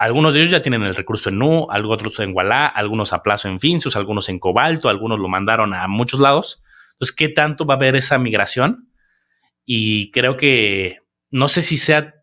algunos 0.01 0.33
de 0.33 0.41
ellos 0.41 0.51
ya 0.51 0.63
tienen 0.63 0.83
el 0.83 0.97
recurso 0.97 1.29
en 1.29 1.39
Nu, 1.39 1.67
otros 1.69 2.21
en 2.21 2.35
Walla, 2.35 2.67
algunos 2.67 3.13
a 3.13 3.23
plazo 3.23 3.49
en 3.49 3.61
Finsus, 3.61 3.97
algunos 3.97 4.31
en 4.31 4.39
Cobalto, 4.39 4.89
algunos 4.89 5.19
lo 5.19 5.29
mandaron 5.29 5.75
a 5.75 5.87
muchos 5.89 6.21
lados. 6.21 6.63
Entonces, 6.93 7.15
¿qué 7.15 7.29
tanto 7.29 7.67
va 7.67 7.75
a 7.75 7.77
haber 7.77 7.97
esa 7.97 8.19
migración? 8.19 8.89
Y 9.67 10.11
creo 10.11 10.39
que 10.39 11.01
no 11.31 11.49
sé 11.49 11.61
si 11.61 11.77
sea, 11.77 12.15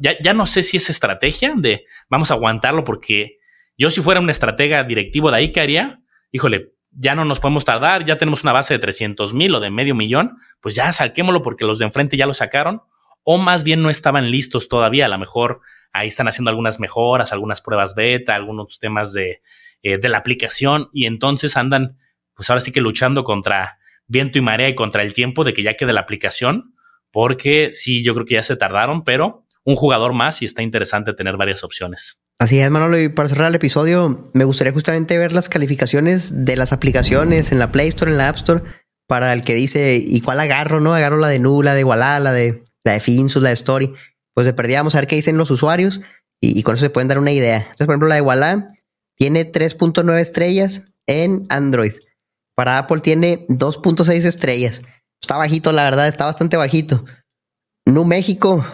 ya, 0.00 0.18
ya 0.22 0.34
no 0.34 0.44
sé 0.44 0.62
si 0.62 0.76
es 0.76 0.90
estrategia 0.90 1.54
de 1.56 1.86
vamos 2.10 2.30
a 2.30 2.34
aguantarlo 2.34 2.84
porque 2.84 3.38
yo 3.78 3.88
si 3.88 4.02
fuera 4.02 4.20
un 4.20 4.28
estratega 4.28 4.84
directivo 4.84 5.30
de 5.30 5.38
ahí, 5.38 5.50
¿qué 5.50 5.62
haría? 5.62 6.02
Híjole, 6.30 6.74
ya 6.90 7.14
no 7.14 7.24
nos 7.24 7.40
podemos 7.40 7.64
tardar, 7.64 8.04
ya 8.04 8.18
tenemos 8.18 8.42
una 8.42 8.52
base 8.52 8.74
de 8.74 8.80
300 8.80 9.32
mil 9.32 9.54
o 9.54 9.60
de 9.60 9.70
medio 9.70 9.94
millón, 9.94 10.36
pues 10.60 10.74
ya 10.74 10.92
saquémoslo 10.92 11.42
porque 11.42 11.64
los 11.64 11.78
de 11.78 11.86
enfrente 11.86 12.18
ya 12.18 12.26
lo 12.26 12.34
sacaron, 12.34 12.82
o 13.22 13.38
más 13.38 13.64
bien 13.64 13.80
no 13.80 13.88
estaban 13.88 14.30
listos 14.30 14.68
todavía, 14.68 15.06
a 15.06 15.08
lo 15.08 15.16
mejor 15.16 15.62
Ahí 15.94 16.08
están 16.08 16.28
haciendo 16.28 16.50
algunas 16.50 16.80
mejoras, 16.80 17.32
algunas 17.32 17.60
pruebas 17.62 17.94
beta, 17.94 18.34
algunos 18.34 18.80
temas 18.80 19.12
de, 19.12 19.40
eh, 19.82 19.96
de 19.96 20.08
la 20.08 20.18
aplicación 20.18 20.88
y 20.92 21.06
entonces 21.06 21.56
andan, 21.56 21.98
pues 22.34 22.50
ahora 22.50 22.60
sí 22.60 22.72
que 22.72 22.80
luchando 22.80 23.22
contra 23.22 23.78
viento 24.06 24.38
y 24.38 24.40
marea 24.40 24.68
y 24.68 24.74
contra 24.74 25.02
el 25.02 25.12
tiempo 25.12 25.44
de 25.44 25.52
que 25.52 25.62
ya 25.62 25.76
quede 25.76 25.92
la 25.92 26.00
aplicación, 26.00 26.74
porque 27.12 27.70
sí, 27.70 28.02
yo 28.02 28.12
creo 28.14 28.26
que 28.26 28.34
ya 28.34 28.42
se 28.42 28.56
tardaron, 28.56 29.04
pero 29.04 29.46
un 29.62 29.76
jugador 29.76 30.12
más 30.12 30.42
y 30.42 30.46
está 30.46 30.62
interesante 30.62 31.14
tener 31.14 31.36
varias 31.36 31.62
opciones. 31.62 32.24
Así 32.38 32.58
es, 32.58 32.70
Manolo. 32.70 32.98
Y 32.98 33.08
para 33.08 33.28
cerrar 33.28 33.48
el 33.48 33.54
episodio, 33.54 34.30
me 34.34 34.44
gustaría 34.44 34.72
justamente 34.72 35.16
ver 35.16 35.32
las 35.32 35.48
calificaciones 35.48 36.44
de 36.44 36.56
las 36.56 36.72
aplicaciones 36.72 37.52
en 37.52 37.60
la 37.60 37.70
Play 37.70 37.88
Store, 37.88 38.10
en 38.10 38.18
la 38.18 38.28
App 38.28 38.36
Store, 38.36 38.62
para 39.06 39.32
el 39.32 39.42
que 39.42 39.54
dice, 39.54 40.02
¿y 40.04 40.20
cuál 40.22 40.40
agarro? 40.40 40.80
¿No? 40.80 40.94
Agarro 40.94 41.18
la 41.18 41.28
de 41.28 41.38
Nula, 41.38 41.70
la 41.70 41.76
de 41.76 41.84
Walla, 41.84 42.18
la 42.18 42.32
de, 42.32 42.64
la 42.82 42.94
de 42.94 43.00
Finsus, 43.00 43.42
la 43.42 43.50
de 43.50 43.54
Story 43.54 43.94
pues 44.34 44.46
de 44.46 44.52
perdida 44.52 44.80
vamos 44.80 44.94
a 44.94 44.98
ver 44.98 45.06
qué 45.06 45.16
dicen 45.16 45.38
los 45.38 45.50
usuarios 45.50 46.00
y, 46.40 46.62
con 46.62 46.74
eso 46.74 46.84
se 46.84 46.90
pueden 46.90 47.08
dar 47.08 47.18
una 47.18 47.32
idea. 47.32 47.58
Entonces, 47.58 47.86
por 47.86 47.94
ejemplo, 47.94 48.08
la 48.08 48.16
de 48.16 48.20
Walla 48.20 48.72
tiene 49.16 49.50
3.9 49.50 50.20
estrellas 50.20 50.84
en 51.06 51.46
Android. 51.48 51.94
Para 52.54 52.78
Apple 52.78 53.00
tiene 53.00 53.46
2.6 53.48 54.24
estrellas. 54.24 54.82
Está 55.22 55.36
bajito, 55.36 55.72
la 55.72 55.84
verdad, 55.84 56.06
está 56.06 56.26
bastante 56.26 56.56
bajito. 56.56 57.04
Nu 57.86 58.04
México 58.04 58.64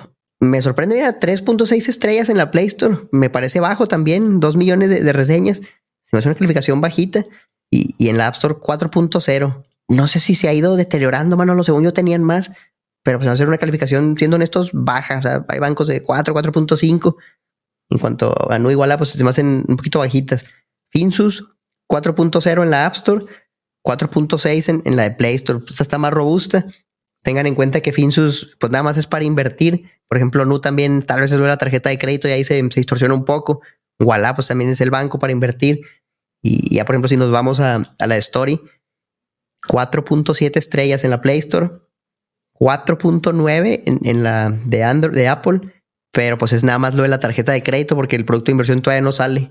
me 0.41 0.63
sorprende, 0.63 0.97
mira, 0.97 1.21
3.6 1.21 1.89
estrellas 1.89 2.29
en 2.29 2.39
la 2.39 2.51
Play 2.51 2.67
Store. 2.67 3.09
Me 3.13 3.31
parece 3.31 3.61
bajo 3.61 3.87
también, 3.87 4.41
2 4.41 4.57
millones 4.57 4.91
de, 4.91 5.13
reseñas. 5.13 5.59
Se 5.59 6.11
me 6.13 6.19
hace 6.19 6.29
una 6.29 6.35
calificación 6.35 6.81
bajita. 6.81 7.25
Y, 7.71 7.95
y 7.99 8.09
en 8.09 8.19
la 8.19 8.27
App 8.27 8.35
Store 8.35 8.55
4.0. 8.55 9.63
No 9.89 10.07
sé 10.07 10.19
si 10.19 10.35
se 10.35 10.49
ha 10.49 10.55
ido 10.55 10.77
deteriorando, 10.77 11.37
mano. 11.37 11.55
Lo 11.55 11.63
según 11.63 11.85
yo 11.85 11.93
tenían 11.93 12.25
más 12.25 12.53
pero 13.11 13.19
pues 13.19 13.29
a 13.29 13.33
hacer 13.33 13.49
una 13.49 13.59
calificación, 13.59 14.17
siendo 14.17 14.37
honestos, 14.37 14.71
baja. 14.73 15.19
O 15.19 15.23
sea, 15.23 15.45
hay 15.49 15.59
bancos 15.59 15.89
de 15.89 16.01
4, 16.01 16.33
4.5. 16.33 17.17
En 17.91 17.99
cuanto 17.99 18.33
a 18.49 18.57
no 18.61 18.71
iguala, 18.71 18.99
pues 18.99 19.11
se 19.11 19.25
me 19.25 19.31
hacen 19.31 19.65
un 19.67 19.77
poquito 19.77 19.99
bajitas. 19.99 20.47
Finsus 20.93 21.45
4.0 21.91 22.63
en 22.63 22.71
la 22.71 22.87
App 22.87 22.95
Store, 22.95 23.25
4.6 23.85 24.69
en, 24.69 24.83
en, 24.85 24.95
la 24.95 25.09
de 25.09 25.11
Play 25.11 25.35
Store. 25.35 25.59
Pues 25.59 25.81
está 25.81 25.99
más 25.99 26.13
robusta. 26.13 26.67
Tengan 27.25 27.49
en 27.49 27.57
cuenta 27.57 27.81
que 27.81 27.93
Finsus, 27.93 28.57
pues 28.61 28.71
nada 28.71 28.85
más 28.85 28.97
es 28.97 29.09
para 29.09 29.25
invertir. 29.25 29.91
Por 30.07 30.17
ejemplo, 30.17 30.45
Nu 30.45 30.61
también 30.61 31.03
tal 31.03 31.19
vez 31.19 31.33
es 31.33 31.41
la 31.41 31.57
tarjeta 31.57 31.91
de 31.91 31.99
crédito 31.99 32.29
y 32.29 32.31
ahí 32.31 32.45
se, 32.45 32.59
se 32.59 32.81
distorsiona 32.81 33.13
un 33.13 33.25
poco. 33.25 33.61
Walla, 33.99 34.37
pues 34.37 34.47
también 34.47 34.71
es 34.71 34.81
el 34.81 34.93
banco 34.93 35.19
para 35.19 35.33
invertir. 35.33 35.81
Y 36.45 36.77
ya, 36.77 36.85
por 36.85 36.95
ejemplo, 36.95 37.09
si 37.09 37.17
nos 37.17 37.33
vamos 37.33 37.59
a, 37.59 37.83
a 37.99 38.07
la 38.07 38.17
Story, 38.19 38.61
4.7 39.67 40.57
estrellas 40.57 41.03
en 41.03 41.11
la 41.11 41.21
Play 41.21 41.41
Store, 41.41 41.73
4.9 42.61 43.83
en, 43.87 43.99
en, 44.05 44.23
la 44.23 44.51
de 44.51 44.85
Android, 44.85 45.17
de 45.17 45.29
Apple, 45.29 45.61
pero 46.13 46.39
pues 46.39 46.53
es 46.53 46.63
nada 46.63 46.79
más 46.79 46.95
lo 46.95 47.03
de 47.03 47.09
la 47.09 47.19
tarjeta 47.19 47.53
de 47.53 47.63
crédito 47.63 47.97
porque 47.97 48.17
el 48.17 48.25
producto 48.25 48.51
de 48.51 48.53
inversión 48.53 48.83
todavía 48.83 49.03
no 49.03 49.13
sale. 49.13 49.51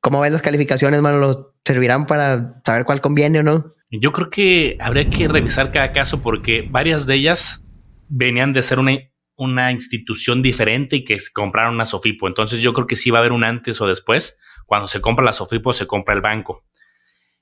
¿Cómo 0.00 0.20
ven 0.20 0.32
las 0.32 0.42
calificaciones, 0.42 1.00
mano? 1.00 1.18
¿Lo 1.18 1.54
servirán 1.64 2.06
para 2.06 2.60
saber 2.64 2.84
cuál 2.84 3.00
conviene 3.00 3.40
o 3.40 3.42
no? 3.42 3.72
Yo 3.90 4.12
creo 4.12 4.30
que 4.30 4.76
habría 4.80 5.08
que 5.08 5.28
revisar 5.28 5.72
cada 5.72 5.92
caso 5.92 6.20
porque 6.20 6.66
varias 6.70 7.06
de 7.06 7.14
ellas 7.14 7.66
venían 8.08 8.52
de 8.52 8.62
ser 8.62 8.78
una, 8.78 8.98
una 9.36 9.72
institución 9.72 10.42
diferente 10.42 10.96
y 10.96 11.04
que 11.04 11.16
compraron 11.32 11.74
una 11.74 11.86
Sofipo. 11.86 12.28
Entonces 12.28 12.60
yo 12.60 12.72
creo 12.72 12.86
que 12.86 12.96
sí 12.96 13.10
va 13.10 13.18
a 13.18 13.20
haber 13.20 13.32
un 13.32 13.44
antes 13.44 13.80
o 13.80 13.86
después. 13.86 14.38
Cuando 14.66 14.88
se 14.88 15.00
compra 15.00 15.24
la 15.24 15.32
Sofipo, 15.32 15.72
se 15.72 15.86
compra 15.86 16.14
el 16.14 16.20
banco. 16.20 16.64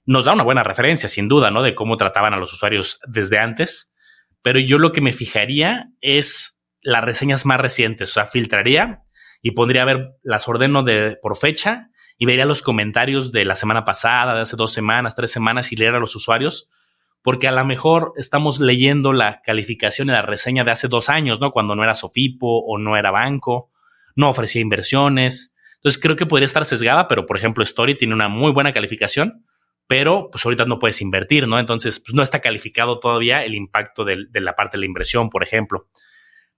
Nos 0.05 0.25
da 0.25 0.33
una 0.33 0.43
buena 0.43 0.65
referencia, 0.65 1.09
sin 1.09 1.29
duda, 1.29 1.51
¿no? 1.51 1.63
De 1.63 1.75
cómo 1.75 1.97
trataban 1.97 2.35
a 2.35 2.37
los 2.37 2.53
usuarios 2.53 2.99
desde 3.07 3.39
antes. 3.39 3.92
Pero 4.43 4.59
yo 4.59 4.79
lo 4.79 4.93
que 4.93 5.01
me 5.01 5.13
fijaría 5.13 5.91
es 6.01 6.61
las 6.83 7.05
reseñas 7.05 7.47
más 7.47 7.61
recientes. 7.61 8.11
O 8.11 8.15
sea, 8.15 8.27
filtraría 8.27 9.03
y 9.41 9.53
pondría 9.53 9.83
a 9.83 9.87
ver, 9.87 10.11
las 10.23 10.49
ordeno 10.49 10.83
de, 10.83 11.19
por 11.21 11.37
fecha 11.37 11.91
y 12.19 12.27
vería 12.27 12.45
los 12.45 12.63
comentarios 12.63 13.33
de 13.33 13.45
la 13.45 13.57
semana 13.57 13.85
pasada, 13.85 14.35
de 14.35 14.43
hace 14.43 14.57
dos 14.57 14.73
semanas, 14.73 15.17
tres 15.17 15.33
semanas 15.33 15.73
y 15.73 15.77
leer 15.77 15.95
a 15.95 15.99
los 15.99 16.15
usuarios, 16.15 16.69
porque 17.23 17.49
a 17.49 17.53
lo 17.53 17.65
mejor 17.65 18.13
estamos 18.17 18.61
leyendo 18.61 19.13
la 19.13 19.43
calificación 19.43 20.09
y 20.09 20.13
la 20.13 20.23
reseña 20.23 20.65
de 20.65 20.71
hace 20.71 20.89
dos 20.89 21.09
años, 21.09 21.41
¿no? 21.41 21.51
Cuando 21.51 21.75
no 21.75 21.83
era 21.83 21.95
Sofipo 21.95 22.65
o 22.65 22.79
no 22.79 22.97
era 22.97 23.11
banco, 23.11 23.71
no 24.15 24.29
ofrecía 24.29 24.63
inversiones. 24.63 25.57
Entonces 25.77 26.01
creo 26.01 26.15
que 26.15 26.27
podría 26.27 26.47
estar 26.47 26.65
sesgada, 26.65 27.09
pero 27.09 27.27
por 27.27 27.37
ejemplo 27.37 27.65
Story 27.65 27.97
tiene 27.97 28.15
una 28.15 28.29
muy 28.29 28.53
buena 28.53 28.73
calificación, 28.73 29.42
pero 29.87 30.29
pues 30.31 30.45
ahorita 30.45 30.65
no 30.65 30.79
puedes 30.79 31.01
invertir, 31.03 31.47
¿no? 31.47 31.59
Entonces 31.59 32.01
pues 32.01 32.15
no 32.15 32.23
está 32.23 32.41
calificado 32.41 32.99
todavía 32.99 33.45
el 33.45 33.55
impacto 33.55 34.05
de, 34.05 34.27
la 34.33 34.57
parte 34.57 34.77
de 34.77 34.81
la 34.81 34.87
inversión, 34.87 35.31
por 35.31 35.43
ejemplo. 35.43 35.89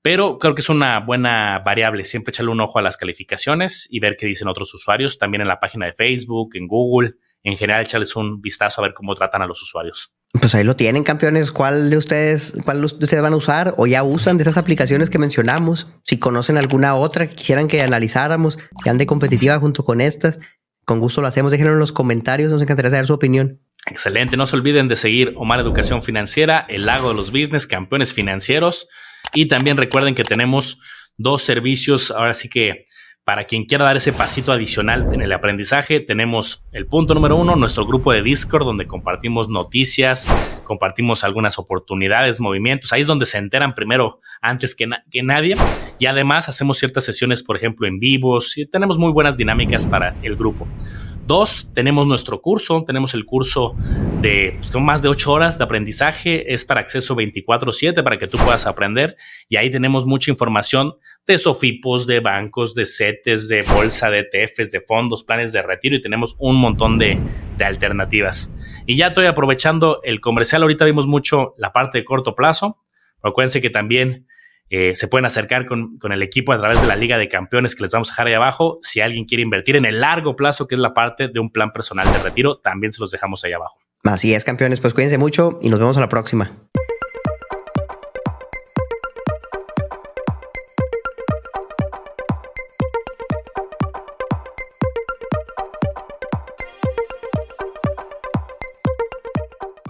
Pero 0.02 0.38
creo 0.38 0.54
que 0.54 0.60
es 0.60 0.68
una 0.68 1.00
buena 1.00 1.60
variable. 1.60 2.04
Siempre 2.04 2.30
echarle 2.30 2.52
un 2.52 2.60
ojo 2.60 2.78
a 2.78 2.82
las 2.82 2.96
calificaciones 2.96 3.88
y 3.90 4.00
ver 4.00 4.16
qué 4.18 4.26
dicen 4.26 4.48
otros 4.48 4.72
usuarios. 4.74 5.18
También 5.18 5.40
en 5.40 5.48
la 5.48 5.60
página 5.60 5.86
de 5.86 5.94
Facebook, 5.94 6.50
en 6.54 6.68
Google. 6.68 7.14
En 7.42 7.56
general, 7.56 7.82
echarles 7.82 8.14
un 8.14 8.40
vistazo 8.40 8.80
a 8.80 8.84
ver 8.84 8.94
cómo 8.94 9.14
tratan 9.14 9.42
a 9.42 9.46
los 9.46 9.62
usuarios. 9.62 10.14
Pues 10.40 10.54
ahí 10.54 10.64
lo 10.64 10.76
tienen, 10.76 11.04
campeones. 11.04 11.52
¿Cuál 11.52 11.90
de 11.90 11.96
ustedes, 11.96 12.54
cuál 12.64 12.80
de 12.80 12.86
ustedes 12.86 13.22
van 13.22 13.32
a 13.32 13.36
usar 13.36 13.74
o 13.78 13.86
ya 13.86 14.02
usan 14.02 14.36
de 14.36 14.42
esas 14.42 14.56
aplicaciones 14.56 15.08
que 15.08 15.18
mencionamos? 15.18 15.86
Si 16.02 16.18
conocen 16.18 16.58
alguna 16.58 16.96
otra 16.96 17.26
que 17.26 17.34
quisieran 17.34 17.68
que 17.68 17.80
analizáramos, 17.80 18.58
que 18.82 18.90
ande 18.90 19.06
competitiva 19.06 19.58
junto 19.58 19.84
con 19.84 20.00
estas, 20.00 20.40
con 20.84 21.00
gusto 21.00 21.20
lo 21.20 21.28
hacemos. 21.28 21.52
Déjenlo 21.52 21.72
en 21.72 21.78
los 21.78 21.92
comentarios. 21.92 22.50
Nos 22.50 22.62
encantaría 22.62 22.90
saber 22.90 23.06
su 23.06 23.14
opinión. 23.14 23.60
Excelente. 23.86 24.36
No 24.36 24.46
se 24.46 24.56
olviden 24.56 24.88
de 24.88 24.96
seguir 24.96 25.34
Omar 25.36 25.60
Educación 25.60 26.02
Financiera, 26.02 26.64
El 26.68 26.86
Lago 26.86 27.10
de 27.10 27.14
los 27.14 27.30
Business, 27.30 27.66
Campeones 27.66 28.14
Financieros. 28.14 28.88
Y 29.34 29.46
también 29.46 29.76
recuerden 29.76 30.14
que 30.14 30.22
tenemos 30.22 30.80
dos 31.16 31.42
servicios, 31.42 32.10
ahora 32.10 32.34
sí 32.34 32.48
que 32.48 32.86
para 33.24 33.44
quien 33.44 33.64
quiera 33.64 33.86
dar 33.86 33.96
ese 33.96 34.12
pasito 34.12 34.52
adicional 34.52 35.08
en 35.12 35.22
el 35.22 35.32
aprendizaje, 35.32 36.00
tenemos 36.00 36.62
el 36.72 36.86
punto 36.86 37.14
número 37.14 37.36
uno, 37.36 37.56
nuestro 37.56 37.86
grupo 37.86 38.12
de 38.12 38.22
Discord, 38.22 38.66
donde 38.66 38.86
compartimos 38.86 39.48
noticias, 39.48 40.26
compartimos 40.64 41.24
algunas 41.24 41.58
oportunidades, 41.58 42.40
movimientos. 42.40 42.92
Ahí 42.92 43.00
es 43.00 43.06
donde 43.06 43.24
se 43.24 43.38
enteran 43.38 43.74
primero, 43.74 44.20
antes 44.42 44.74
que, 44.74 44.88
que 45.10 45.22
nadie. 45.22 45.56
Y 45.98 46.06
además 46.06 46.48
hacemos 46.48 46.78
ciertas 46.78 47.04
sesiones, 47.04 47.42
por 47.42 47.56
ejemplo, 47.56 47.86
en 47.86 47.98
vivos. 47.98 48.56
Y 48.58 48.66
tenemos 48.66 48.98
muy 48.98 49.12
buenas 49.12 49.36
dinámicas 49.36 49.86
para 49.86 50.16
el 50.22 50.36
grupo. 50.36 50.66
Dos, 51.26 51.70
tenemos 51.72 52.06
nuestro 52.06 52.42
curso, 52.42 52.84
tenemos 52.86 53.14
el 53.14 53.24
curso 53.24 53.74
de 54.20 54.58
pues, 54.58 54.74
más 54.74 55.00
de 55.00 55.08
ocho 55.08 55.32
horas 55.32 55.56
de 55.56 55.64
aprendizaje, 55.64 56.52
es 56.52 56.66
para 56.66 56.80
acceso 56.80 57.16
24/7 57.16 58.02
para 58.02 58.18
que 58.18 58.26
tú 58.26 58.36
puedas 58.36 58.66
aprender 58.66 59.16
y 59.48 59.56
ahí 59.56 59.70
tenemos 59.70 60.04
mucha 60.04 60.30
información 60.30 60.96
de 61.26 61.38
sofipos, 61.38 62.06
de 62.06 62.20
bancos, 62.20 62.74
de 62.74 62.84
CETES, 62.84 63.48
de 63.48 63.62
bolsa, 63.62 64.10
de 64.10 64.18
ETFs, 64.30 64.70
de 64.70 64.82
fondos, 64.82 65.24
planes 65.24 65.54
de 65.54 65.62
retiro 65.62 65.96
y 65.96 66.02
tenemos 66.02 66.36
un 66.38 66.56
montón 66.56 66.98
de, 66.98 67.18
de 67.56 67.64
alternativas. 67.64 68.54
Y 68.84 68.96
ya 68.96 69.06
estoy 69.06 69.24
aprovechando 69.24 70.00
el 70.02 70.20
comercial, 70.20 70.60
ahorita 70.60 70.84
vimos 70.84 71.06
mucho 71.06 71.54
la 71.56 71.72
parte 71.72 71.96
de 71.96 72.04
corto 72.04 72.34
plazo, 72.34 72.82
acuérdense 73.22 73.62
que 73.62 73.70
también 73.70 74.26
eh, 74.70 74.94
se 74.94 75.08
pueden 75.08 75.24
acercar 75.24 75.66
con, 75.66 75.98
con, 75.98 76.12
el 76.12 76.22
equipo 76.22 76.52
a 76.52 76.58
través 76.58 76.80
de 76.80 76.86
la 76.86 76.96
Liga 76.96 77.18
de 77.18 77.28
Campeones 77.28 77.76
que 77.76 77.82
les 77.82 77.92
vamos 77.92 78.10
a 78.10 78.12
dejar 78.12 78.26
ahí 78.28 78.34
abajo. 78.34 78.78
Si 78.82 79.00
alguien 79.00 79.24
quiere 79.24 79.42
invertir 79.42 79.76
en 79.76 79.84
el 79.84 80.00
largo 80.00 80.36
plazo, 80.36 80.66
que 80.66 80.74
es 80.74 80.80
la 80.80 80.94
parte 80.94 81.28
de 81.28 81.40
un 81.40 81.50
plan 81.50 81.72
personal 81.72 82.10
de 82.12 82.18
retiro, 82.18 82.58
también 82.58 82.92
se 82.92 83.00
los 83.00 83.10
dejamos 83.10 83.44
ahí 83.44 83.52
abajo. 83.52 83.78
Así 84.04 84.34
es, 84.34 84.44
campeones. 84.44 84.80
Pues 84.80 84.94
cuídense 84.94 85.18
mucho 85.18 85.58
y 85.62 85.70
nos 85.70 85.78
vemos 85.78 85.96
a 85.96 86.00
la 86.00 86.08
próxima. 86.08 86.50